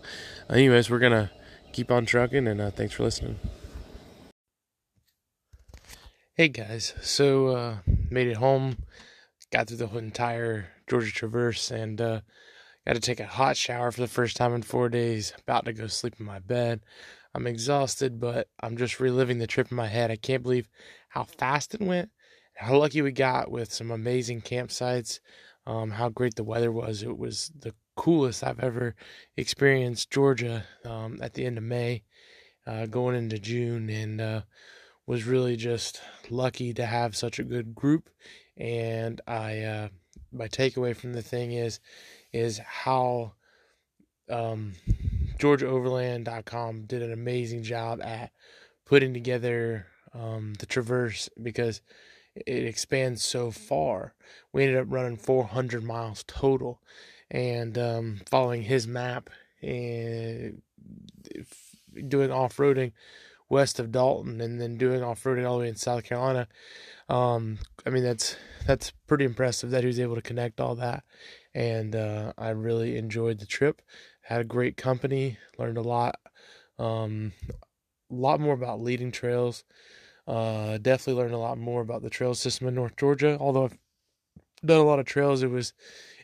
anyways, 0.49 0.89
we're 0.89 0.99
gonna 0.99 1.31
keep 1.71 1.89
on 1.89 2.05
trucking 2.05 2.47
and 2.47 2.61
uh, 2.61 2.71
thanks 2.71 2.93
for 2.93 3.03
listening. 3.03 3.39
Hey 6.35 6.47
guys, 6.47 6.95
so 6.99 7.49
uh, 7.49 7.77
made 8.09 8.27
it 8.27 8.37
home, 8.37 8.77
got 9.51 9.67
through 9.67 9.77
the 9.77 9.85
whole 9.85 9.99
entire 9.99 10.69
Georgia 10.89 11.11
Traverse, 11.11 11.69
and 11.69 12.01
uh, 12.01 12.21
Got 12.85 12.93
to 12.93 12.99
take 12.99 13.21
a 13.21 13.25
hot 13.25 13.55
shower 13.55 13.91
for 13.91 14.01
the 14.01 14.07
first 14.07 14.35
time 14.35 14.53
in 14.53 14.61
four 14.61 14.89
days. 14.89 15.33
About 15.39 15.65
to 15.65 15.73
go 15.73 15.87
sleep 15.87 16.15
in 16.19 16.25
my 16.25 16.39
bed. 16.39 16.81
I'm 17.33 17.47
exhausted, 17.47 18.19
but 18.19 18.49
I'm 18.59 18.77
just 18.77 18.99
reliving 18.99 19.39
the 19.39 19.47
trip 19.47 19.71
in 19.71 19.77
my 19.77 19.87
head. 19.87 20.11
I 20.11 20.17
can't 20.17 20.43
believe 20.43 20.67
how 21.09 21.23
fast 21.23 21.73
it 21.73 21.81
went, 21.81 22.09
how 22.55 22.77
lucky 22.77 23.01
we 23.01 23.11
got 23.11 23.49
with 23.49 23.71
some 23.71 23.89
amazing 23.89 24.41
campsites, 24.41 25.19
um, 25.65 25.91
how 25.91 26.09
great 26.09 26.35
the 26.35 26.43
weather 26.43 26.71
was. 26.71 27.03
It 27.03 27.17
was 27.17 27.51
the 27.57 27.73
coolest 27.95 28.43
I've 28.43 28.59
ever 28.59 28.95
experienced 29.37 30.11
Georgia 30.11 30.65
um, 30.85 31.19
at 31.21 31.33
the 31.33 31.45
end 31.45 31.57
of 31.57 31.63
May, 31.63 32.03
uh, 32.67 32.85
going 32.87 33.15
into 33.15 33.39
June, 33.39 33.89
and 33.89 34.19
uh, 34.19 34.41
was 35.07 35.25
really 35.25 35.55
just 35.55 36.01
lucky 36.29 36.73
to 36.73 36.85
have 36.85 37.15
such 37.15 37.39
a 37.39 37.43
good 37.43 37.73
group. 37.73 38.09
And 38.57 39.21
I, 39.25 39.61
uh, 39.61 39.87
my 40.31 40.47
takeaway 40.47 40.95
from 40.95 41.13
the 41.13 41.21
thing 41.21 41.53
is, 41.53 41.79
is 42.33 42.59
how 42.59 43.33
um, 44.29 44.73
GeorgiaOverland.com 45.37 46.85
did 46.85 47.01
an 47.01 47.13
amazing 47.13 47.63
job 47.63 48.01
at 48.01 48.31
putting 48.85 49.13
together 49.13 49.87
um, 50.13 50.53
the 50.59 50.65
Traverse 50.65 51.29
because 51.41 51.81
it 52.35 52.65
expands 52.65 53.23
so 53.23 53.51
far. 53.51 54.13
We 54.51 54.63
ended 54.63 54.79
up 54.79 54.87
running 54.89 55.17
400 55.17 55.83
miles 55.83 56.23
total, 56.27 56.81
and 57.29 57.77
um, 57.77 58.21
following 58.29 58.63
his 58.63 58.87
map 58.87 59.29
and 59.61 60.61
doing 62.07 62.31
off 62.31 62.57
roading 62.57 62.91
west 63.53 63.79
of 63.79 63.91
Dalton, 63.91 64.41
and 64.41 64.59
then 64.59 64.77
doing 64.77 65.03
off 65.03 65.23
roading 65.23 65.47
all 65.47 65.57
the 65.57 65.63
way 65.63 65.69
in 65.69 65.75
South 65.75 66.03
Carolina. 66.03 66.47
Um, 67.07 67.59
I 67.85 67.89
mean 67.89 68.03
that's 68.03 68.35
that's 68.65 68.91
pretty 69.07 69.25
impressive 69.25 69.71
that 69.71 69.81
he 69.81 69.87
was 69.87 69.99
able 69.99 70.15
to 70.15 70.21
connect 70.21 70.59
all 70.59 70.75
that, 70.75 71.03
and 71.53 71.95
uh, 71.95 72.33
I 72.37 72.49
really 72.49 72.97
enjoyed 72.97 73.39
the 73.39 73.45
trip. 73.45 73.81
Had 74.21 74.41
a 74.41 74.45
great 74.45 74.77
company, 74.77 75.37
learned 75.57 75.77
a 75.77 75.81
lot, 75.81 76.15
um, 76.79 77.33
a 78.09 78.15
lot 78.15 78.39
more 78.39 78.53
about 78.53 78.81
leading 78.81 79.11
trails. 79.11 79.63
Uh, 80.25 80.77
definitely 80.77 81.21
learned 81.21 81.33
a 81.33 81.37
lot 81.37 81.57
more 81.57 81.81
about 81.81 82.01
the 82.01 82.09
trail 82.09 82.33
system 82.33 82.67
in 82.67 82.75
North 82.75 82.95
Georgia. 82.95 83.37
Although 83.39 83.65
I've 83.65 83.77
done 84.65 84.79
a 84.79 84.85
lot 84.85 84.99
of 84.99 85.05
trails, 85.05 85.43
it 85.43 85.51
was 85.51 85.73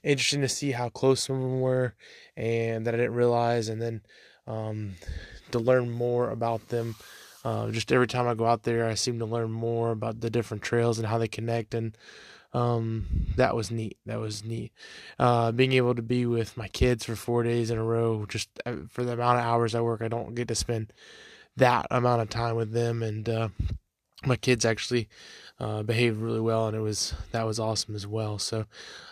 interesting 0.03 0.41
to 0.41 0.47
see 0.47 0.71
how 0.71 0.87
close 0.87 1.23
some 1.23 1.35
of 1.35 1.41
them 1.41 1.59
were, 1.59 1.95
and 2.37 2.87
that 2.87 2.93
I 2.93 2.97
didn't 2.97 3.15
realize. 3.15 3.67
And 3.67 3.81
then 3.81 4.01
um, 4.47 4.95
to 5.51 5.59
learn 5.59 5.89
more 5.89 6.29
about 6.29 6.67
them. 6.69 6.95
Uh, 7.43 7.71
just 7.71 7.91
every 7.91 8.07
time 8.07 8.27
I 8.27 8.33
go 8.33 8.45
out 8.45 8.63
there, 8.63 8.87
I 8.87 8.95
seem 8.95 9.19
to 9.19 9.25
learn 9.25 9.51
more 9.51 9.91
about 9.91 10.19
the 10.19 10.29
different 10.29 10.63
trails 10.63 10.99
and 10.99 11.07
how 11.07 11.17
they 11.17 11.27
connect, 11.27 11.73
and 11.73 11.97
um, 12.53 13.05
that 13.37 13.55
was 13.55 13.71
neat. 13.71 13.97
That 14.05 14.19
was 14.19 14.43
neat. 14.43 14.73
Uh, 15.17 15.51
being 15.51 15.73
able 15.73 15.95
to 15.95 16.01
be 16.01 16.25
with 16.25 16.57
my 16.57 16.67
kids 16.67 17.05
for 17.05 17.15
four 17.15 17.43
days 17.43 17.71
in 17.71 17.77
a 17.77 17.83
row, 17.83 18.25
just 18.27 18.49
uh, 18.65 18.75
for 18.89 19.03
the 19.03 19.13
amount 19.13 19.39
of 19.39 19.45
hours 19.45 19.73
I 19.73 19.81
work, 19.81 20.01
I 20.01 20.07
don't 20.07 20.35
get 20.35 20.47
to 20.49 20.55
spend 20.55 20.91
that 21.55 21.87
amount 21.91 22.21
of 22.21 22.29
time 22.29 22.55
with 22.55 22.71
them, 22.71 23.03
and 23.03 23.29
uh, 23.29 23.49
my 24.25 24.35
kids 24.35 24.65
actually 24.65 25.07
uh, 25.59 25.83
behaved 25.83 26.19
really 26.19 26.39
well, 26.39 26.67
and 26.67 26.75
it 26.75 26.81
was 26.81 27.13
that 27.31 27.45
was 27.45 27.59
awesome 27.59 27.95
as 27.95 28.07
well. 28.07 28.39
So, 28.39 28.65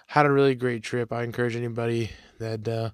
had 0.07 0.25
a 0.25 0.31
really 0.31 0.55
great 0.55 0.83
trip. 0.83 1.11
I 1.11 1.23
encourage 1.23 1.55
anybody 1.55 2.11
that 2.39 2.67
uh, 2.67 2.91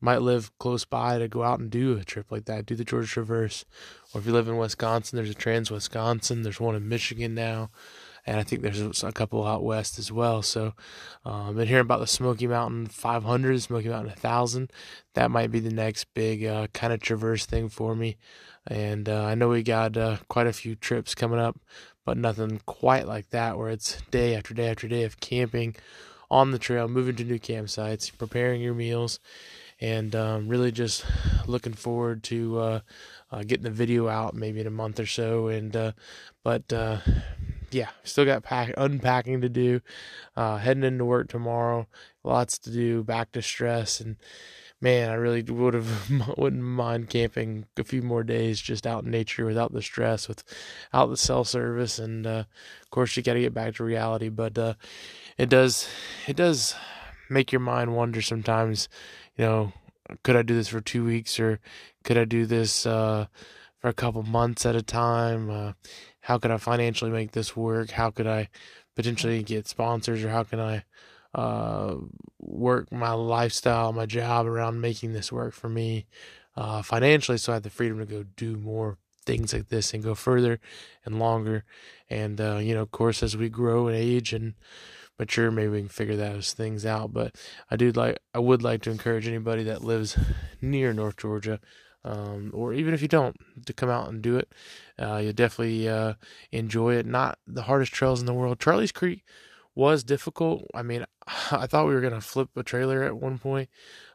might 0.00 0.22
live 0.22 0.56
close 0.58 0.84
by 0.84 1.18
to 1.18 1.28
go 1.28 1.42
out 1.42 1.60
and 1.60 1.70
do 1.70 1.96
a 1.96 2.04
trip 2.04 2.30
like 2.30 2.46
that, 2.46 2.66
do 2.66 2.74
the 2.74 2.84
Georgia 2.84 3.08
Traverse, 3.08 3.64
or 4.12 4.20
if 4.20 4.26
you 4.26 4.32
live 4.32 4.48
in 4.48 4.56
Wisconsin, 4.56 5.16
there's 5.16 5.30
a 5.30 5.34
Trans 5.34 5.70
Wisconsin. 5.70 6.42
There's 6.42 6.60
one 6.60 6.74
in 6.74 6.88
Michigan 6.88 7.34
now, 7.34 7.70
and 8.26 8.40
I 8.40 8.42
think 8.42 8.62
there's 8.62 9.04
a 9.04 9.12
couple 9.12 9.46
out 9.46 9.62
west 9.62 10.00
as 10.00 10.10
well. 10.10 10.42
So, 10.42 10.74
I've 11.24 11.54
been 11.54 11.68
hearing 11.68 11.82
about 11.82 12.00
the 12.00 12.08
Smoky 12.08 12.48
Mountain 12.48 12.86
500, 12.86 13.62
Smoky 13.62 13.88
Mountain 13.88 14.08
1000. 14.08 14.72
That 15.14 15.30
might 15.30 15.52
be 15.52 15.60
the 15.60 15.72
next 15.72 16.12
big 16.12 16.44
uh, 16.44 16.66
kind 16.72 16.92
of 16.92 17.00
traverse 17.00 17.46
thing 17.46 17.68
for 17.68 17.94
me. 17.94 18.16
And 18.66 19.08
uh, 19.08 19.24
I 19.24 19.36
know 19.36 19.48
we 19.48 19.62
got 19.62 19.96
uh, 19.96 20.16
quite 20.28 20.48
a 20.48 20.52
few 20.52 20.74
trips 20.74 21.14
coming 21.14 21.38
up, 21.38 21.56
but 22.06 22.16
nothing 22.16 22.60
quite 22.64 23.06
like 23.06 23.28
that 23.30 23.58
where 23.58 23.68
it's 23.68 24.00
day 24.10 24.34
after 24.34 24.54
day 24.54 24.70
after 24.70 24.88
day 24.88 25.02
of 25.02 25.20
camping 25.20 25.74
on 26.30 26.52
the 26.52 26.58
trail, 26.58 26.88
moving 26.88 27.16
to 27.16 27.24
new 27.24 27.38
campsites, 27.38 28.16
preparing 28.16 28.62
your 28.62 28.74
meals, 28.74 29.20
and 29.80 30.14
um, 30.16 30.48
really 30.48 30.72
just 30.72 31.04
looking 31.46 31.74
forward 31.74 32.22
to 32.22 32.58
uh, 32.58 32.80
uh, 33.30 33.42
getting 33.42 33.64
the 33.64 33.70
video 33.70 34.08
out 34.08 34.34
maybe 34.34 34.60
in 34.60 34.66
a 34.66 34.70
month 34.70 34.98
or 34.98 35.06
so. 35.06 35.48
And 35.48 35.74
uh, 35.76 35.92
but 36.42 36.72
uh, 36.72 36.98
yeah, 37.72 37.90
still 38.04 38.24
got 38.24 38.44
pack 38.44 38.72
unpacking 38.76 39.40
to 39.40 39.48
do. 39.48 39.80
Uh, 40.36 40.58
heading 40.58 40.84
into 40.84 41.04
work 41.04 41.28
tomorrow, 41.28 41.88
lots 42.22 42.56
to 42.60 42.70
do. 42.70 43.02
Back 43.02 43.32
to 43.32 43.42
stress 43.42 44.00
and 44.00 44.16
man, 44.80 45.10
I 45.10 45.14
really 45.14 45.42
would 45.42 45.74
have 45.74 46.10
wouldn't 46.38 46.62
mind 46.62 47.10
camping 47.10 47.66
a 47.76 47.84
few 47.84 48.02
more 48.02 48.22
days 48.22 48.60
just 48.60 48.86
out 48.86 49.04
in 49.04 49.10
nature 49.10 49.46
without 49.46 49.72
the 49.72 49.82
stress, 49.82 50.28
without 50.28 51.06
the 51.06 51.16
cell 51.16 51.44
service, 51.44 51.98
and 51.98 52.26
uh, 52.26 52.44
of 52.82 52.90
course 52.90 53.16
you 53.16 53.22
got 53.22 53.34
to 53.34 53.40
get 53.40 53.54
back 53.54 53.74
to 53.76 53.84
reality. 53.84 54.28
But 54.28 54.58
uh, 54.58 54.74
it 55.38 55.48
does 55.48 55.88
it 56.26 56.36
does 56.36 56.74
make 57.28 57.52
your 57.52 57.60
mind 57.60 57.94
wonder 57.94 58.22
sometimes. 58.22 58.88
You 59.36 59.44
know, 59.44 59.72
could 60.22 60.36
I 60.36 60.42
do 60.42 60.54
this 60.54 60.68
for 60.68 60.80
two 60.80 61.04
weeks 61.04 61.38
or 61.40 61.60
could 62.04 62.16
I 62.16 62.24
do 62.24 62.46
this 62.46 62.86
uh, 62.86 63.26
for 63.78 63.88
a 63.88 63.94
couple 63.94 64.22
months 64.22 64.64
at 64.66 64.76
a 64.76 64.82
time? 64.82 65.50
Uh, 65.50 65.72
how 66.20 66.38
could 66.38 66.50
I 66.50 66.58
financially 66.58 67.10
make 67.10 67.32
this 67.32 67.56
work? 67.56 67.90
How 67.92 68.10
could 68.10 68.26
I 68.26 68.48
potentially 68.94 69.42
get 69.42 69.68
sponsors 69.68 70.24
or 70.24 70.30
how 70.30 70.42
can 70.42 70.60
I 70.60 70.84
uh, 71.36 71.96
work 72.40 72.90
my 72.90 73.12
lifestyle, 73.12 73.92
my 73.92 74.06
job 74.06 74.46
around 74.46 74.80
making 74.80 75.12
this 75.12 75.30
work 75.30 75.52
for 75.52 75.68
me 75.68 76.06
uh, 76.56 76.80
financially, 76.80 77.36
so 77.36 77.52
I 77.52 77.56
have 77.56 77.62
the 77.62 77.70
freedom 77.70 77.98
to 77.98 78.06
go 78.06 78.24
do 78.36 78.56
more 78.56 78.96
things 79.26 79.52
like 79.52 79.68
this 79.68 79.92
and 79.92 80.02
go 80.02 80.14
further 80.14 80.60
and 81.04 81.18
longer. 81.18 81.64
And 82.08 82.40
uh, 82.40 82.56
you 82.56 82.74
know, 82.74 82.80
of 82.80 82.90
course, 82.90 83.22
as 83.22 83.36
we 83.36 83.50
grow 83.50 83.86
and 83.86 83.96
age 83.96 84.32
and 84.32 84.54
mature, 85.18 85.50
maybe 85.50 85.68
we 85.68 85.80
can 85.80 85.88
figure 85.88 86.16
those 86.16 86.54
things 86.54 86.86
out. 86.86 87.12
But 87.12 87.36
I 87.70 87.76
do 87.76 87.92
like, 87.92 88.18
I 88.34 88.38
would 88.38 88.62
like 88.62 88.80
to 88.82 88.90
encourage 88.90 89.28
anybody 89.28 89.62
that 89.64 89.84
lives 89.84 90.18
near 90.62 90.94
North 90.94 91.18
Georgia. 91.18 91.60
Um, 92.02 92.52
or 92.54 92.72
even 92.72 92.94
if 92.94 93.02
you 93.02 93.08
don't, 93.08 93.36
to 93.66 93.72
come 93.72 93.90
out 93.90 94.08
and 94.08 94.22
do 94.22 94.36
it. 94.36 94.52
Uh, 94.96 95.16
you'll 95.16 95.32
definitely 95.32 95.88
uh, 95.88 96.14
enjoy 96.52 96.94
it. 96.94 97.04
Not 97.04 97.40
the 97.48 97.62
hardest 97.62 97.92
trails 97.92 98.20
in 98.20 98.26
the 98.26 98.32
world. 98.32 98.60
Charlie's 98.60 98.92
Creek 98.92 99.24
was 99.76 100.02
difficult. 100.02 100.66
I 100.74 100.82
mean, 100.82 101.06
I 101.52 101.68
thought 101.68 101.86
we 101.86 101.94
were 101.94 102.00
gonna 102.00 102.20
flip 102.20 102.48
a 102.56 102.64
trailer 102.64 103.04
at 103.04 103.16
one 103.16 103.38
point. 103.38 103.68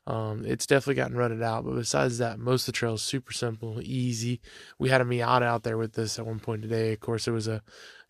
Um, 0.08 0.43
it's 0.45 0.65
definitely 0.65 0.95
gotten 0.95 1.15
rutted 1.15 1.43
out, 1.43 1.63
but 1.63 1.76
besides 1.76 2.17
that, 2.17 2.39
most 2.39 2.63
of 2.63 2.74
the 2.74 2.78
trails 2.78 3.04
super 3.04 3.32
simple, 3.32 3.80
easy. 3.82 4.41
We 4.80 4.89
had 4.89 5.00
a 5.00 5.06
Miata 5.06 5.43
out 5.43 5.63
there 5.63 5.78
with 5.78 5.93
this 5.93 6.19
at 6.19 6.26
one 6.26 6.39
point 6.39 6.63
today. 6.63 6.91
Of 6.91 7.00
course, 7.00 7.28
it 7.28 7.32
was 7.32 7.47
a 7.47 7.62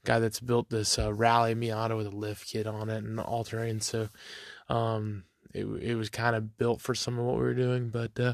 guy 0.05 0.19
that's 0.19 0.39
built 0.39 0.69
this 0.69 0.97
uh, 0.97 1.13
rally 1.13 1.53
Miata 1.53 1.95
with 1.95 2.07
a 2.07 2.11
lift 2.11 2.47
kit 2.47 2.65
on 2.65 2.89
it 2.89 3.03
and 3.03 3.19
all 3.19 3.43
terrain. 3.43 3.81
So, 3.81 4.07
um, 4.69 5.25
it 5.53 5.65
it 5.65 5.95
was 5.95 6.09
kind 6.09 6.35
of 6.35 6.57
built 6.57 6.81
for 6.81 6.95
some 6.95 7.19
of 7.19 7.25
what 7.25 7.35
we 7.35 7.41
were 7.41 7.53
doing, 7.53 7.89
but 7.89 8.17
uh, 8.19 8.33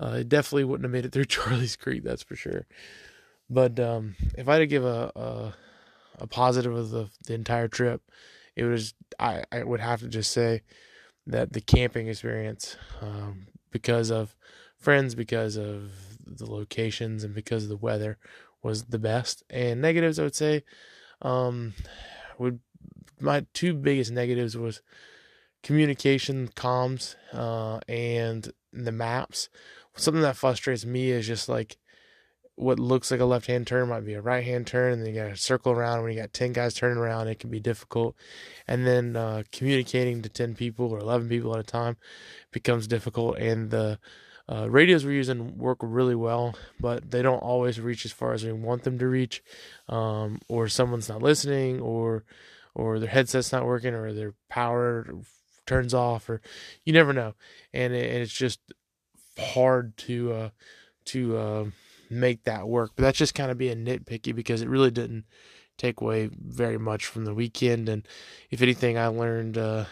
uh, 0.00 0.16
it 0.20 0.28
definitely 0.28 0.64
wouldn't 0.64 0.84
have 0.84 0.92
made 0.92 1.04
it 1.04 1.12
through 1.12 1.24
Charlie's 1.26 1.76
Creek, 1.76 2.02
that's 2.02 2.22
for 2.22 2.36
sure. 2.36 2.66
But 3.48 3.80
um, 3.80 4.16
if 4.36 4.48
I 4.48 4.54
had 4.54 4.58
to 4.60 4.66
give 4.66 4.84
a, 4.84 5.12
a, 5.16 5.54
a 6.18 6.26
positive 6.26 6.74
of 6.74 6.90
the 6.90 7.08
the 7.26 7.34
entire 7.34 7.68
trip, 7.68 8.02
it 8.58 8.64
was 8.64 8.94
I, 9.18 9.44
I 9.52 9.62
would 9.62 9.80
have 9.80 10.00
to 10.00 10.08
just 10.08 10.32
say 10.32 10.62
that 11.26 11.52
the 11.52 11.60
camping 11.60 12.08
experience 12.08 12.76
um, 13.00 13.46
because 13.70 14.10
of 14.10 14.34
friends 14.76 15.14
because 15.14 15.56
of 15.56 15.92
the 16.26 16.50
locations 16.50 17.24
and 17.24 17.34
because 17.34 17.62
of 17.64 17.68
the 17.68 17.76
weather 17.76 18.18
was 18.62 18.84
the 18.84 18.98
best. 18.98 19.44
And 19.48 19.80
negatives 19.80 20.18
i 20.18 20.24
would 20.24 20.34
say 20.34 20.64
um, 21.22 21.74
would 22.38 22.60
my 23.20 23.46
two 23.54 23.74
biggest 23.74 24.10
negatives 24.10 24.56
was 24.56 24.82
communication 25.62 26.48
comms 26.48 27.16
uh, 27.32 27.80
and 27.88 28.52
the 28.72 28.92
maps. 28.92 29.48
Something 29.96 30.22
that 30.22 30.36
frustrates 30.36 30.84
me 30.84 31.10
is 31.10 31.26
just 31.26 31.48
like 31.48 31.78
what 32.58 32.80
looks 32.80 33.10
like 33.10 33.20
a 33.20 33.24
left 33.24 33.46
hand 33.46 33.66
turn 33.66 33.88
might 33.88 34.04
be 34.04 34.14
a 34.14 34.20
right 34.20 34.44
hand 34.44 34.66
turn, 34.66 34.92
and 34.92 35.02
then 35.02 35.14
you 35.14 35.20
got 35.20 35.28
to 35.28 35.36
circle 35.36 35.72
around. 35.72 36.02
When 36.02 36.12
you 36.12 36.20
got 36.20 36.32
10 36.32 36.52
guys 36.52 36.74
turning 36.74 36.98
around, 36.98 37.28
it 37.28 37.38
can 37.38 37.50
be 37.50 37.60
difficult. 37.60 38.16
And 38.66 38.86
then 38.86 39.14
uh, 39.14 39.44
communicating 39.52 40.22
to 40.22 40.28
10 40.28 40.56
people 40.56 40.86
or 40.86 40.98
11 40.98 41.28
people 41.28 41.54
at 41.54 41.60
a 41.60 41.64
time 41.64 41.96
becomes 42.50 42.88
difficult. 42.88 43.38
And 43.38 43.70
the 43.70 44.00
uh, 44.50 44.68
radios 44.68 45.04
we're 45.04 45.12
using 45.12 45.56
work 45.56 45.78
really 45.82 46.16
well, 46.16 46.56
but 46.80 47.10
they 47.10 47.22
don't 47.22 47.38
always 47.38 47.80
reach 47.80 48.04
as 48.04 48.12
far 48.12 48.32
as 48.32 48.44
we 48.44 48.52
want 48.52 48.82
them 48.82 48.98
to 48.98 49.06
reach, 49.06 49.42
um, 49.88 50.40
or 50.48 50.68
someone's 50.68 51.08
not 51.08 51.22
listening, 51.22 51.80
or 51.80 52.24
or 52.74 52.98
their 52.98 53.08
headset's 53.08 53.52
not 53.52 53.66
working, 53.66 53.94
or 53.94 54.12
their 54.12 54.34
power 54.48 55.06
turns 55.66 55.94
off, 55.94 56.28
or 56.28 56.40
you 56.84 56.92
never 56.92 57.12
know. 57.12 57.34
And, 57.72 57.92
it, 57.92 58.10
and 58.10 58.22
it's 58.22 58.32
just 58.32 58.60
hard 59.38 59.96
to 59.98 60.32
uh, 60.32 60.48
to 61.06 61.36
uh, 61.36 61.64
make 62.10 62.44
that 62.44 62.68
work. 62.68 62.92
But 62.96 63.02
that's 63.02 63.18
just 63.18 63.34
kind 63.34 63.50
of 63.50 63.58
being 63.58 63.84
nitpicky 63.84 64.34
because 64.34 64.62
it 64.62 64.68
really 64.68 64.90
didn't 64.90 65.24
take 65.76 66.00
away 66.00 66.30
very 66.32 66.78
much 66.78 67.06
from 67.06 67.24
the 67.24 67.34
weekend. 67.34 67.88
And 67.88 68.06
if 68.50 68.62
anything, 68.62 68.98
I 68.98 69.06
learned 69.06 69.56
uh, 69.56 69.84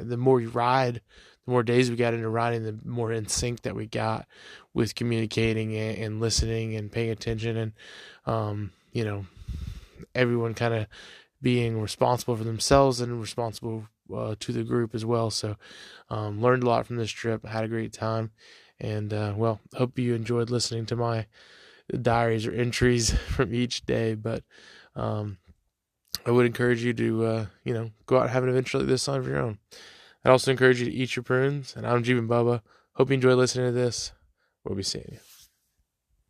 the 0.00 0.16
more 0.16 0.40
you 0.40 0.50
ride, 0.50 1.00
the 1.44 1.50
more 1.50 1.62
days 1.62 1.90
we 1.90 1.96
got 1.96 2.14
into 2.14 2.28
riding, 2.28 2.64
the 2.64 2.78
more 2.84 3.12
in 3.12 3.26
sync 3.26 3.62
that 3.62 3.74
we 3.74 3.86
got 3.86 4.26
with 4.74 4.94
communicating 4.94 5.74
and, 5.76 5.98
and 5.98 6.20
listening 6.20 6.76
and 6.76 6.92
paying 6.92 7.10
attention. 7.10 7.56
And, 7.56 7.72
um, 8.26 8.72
you 8.92 9.04
know, 9.04 9.26
everyone 10.14 10.54
kind 10.54 10.74
of 10.74 10.86
being 11.40 11.80
responsible 11.80 12.36
for 12.36 12.44
themselves 12.44 13.00
and 13.00 13.20
responsible 13.20 13.88
uh, 14.14 14.34
to 14.40 14.52
the 14.52 14.64
group 14.64 14.94
as 14.94 15.04
well. 15.04 15.30
So, 15.30 15.56
um, 16.10 16.40
learned 16.40 16.62
a 16.62 16.66
lot 16.66 16.86
from 16.86 16.96
this 16.96 17.10
trip. 17.10 17.44
Had 17.44 17.64
a 17.64 17.68
great 17.68 17.92
time. 17.92 18.30
And 18.80 19.12
uh, 19.12 19.34
well, 19.36 19.60
hope 19.74 19.98
you 19.98 20.14
enjoyed 20.14 20.50
listening 20.50 20.86
to 20.86 20.96
my 20.96 21.26
diaries 22.02 22.46
or 22.46 22.52
entries 22.52 23.10
from 23.28 23.54
each 23.54 23.86
day. 23.86 24.14
But 24.14 24.44
um, 24.94 25.38
I 26.24 26.30
would 26.30 26.46
encourage 26.46 26.82
you 26.82 26.92
to, 26.94 27.24
uh, 27.24 27.46
you 27.64 27.74
know, 27.74 27.90
go 28.06 28.18
out 28.18 28.22
and 28.22 28.30
have 28.30 28.42
an 28.42 28.50
adventure 28.50 28.78
like 28.78 28.88
this 28.88 29.08
on 29.08 29.24
your 29.24 29.38
own. 29.38 29.58
I'd 30.24 30.30
also 30.30 30.50
encourage 30.50 30.80
you 30.80 30.86
to 30.86 30.92
eat 30.92 31.16
your 31.16 31.22
prunes. 31.22 31.74
And 31.76 31.86
I'm 31.86 32.02
Jeep 32.02 32.18
and 32.18 32.28
Bubba. 32.28 32.62
Hope 32.94 33.10
you 33.10 33.14
enjoy 33.14 33.34
listening 33.34 33.66
to 33.66 33.72
this. 33.72 34.12
We'll 34.64 34.74
be 34.74 34.82
seeing 34.82 35.08
you. 35.12 35.18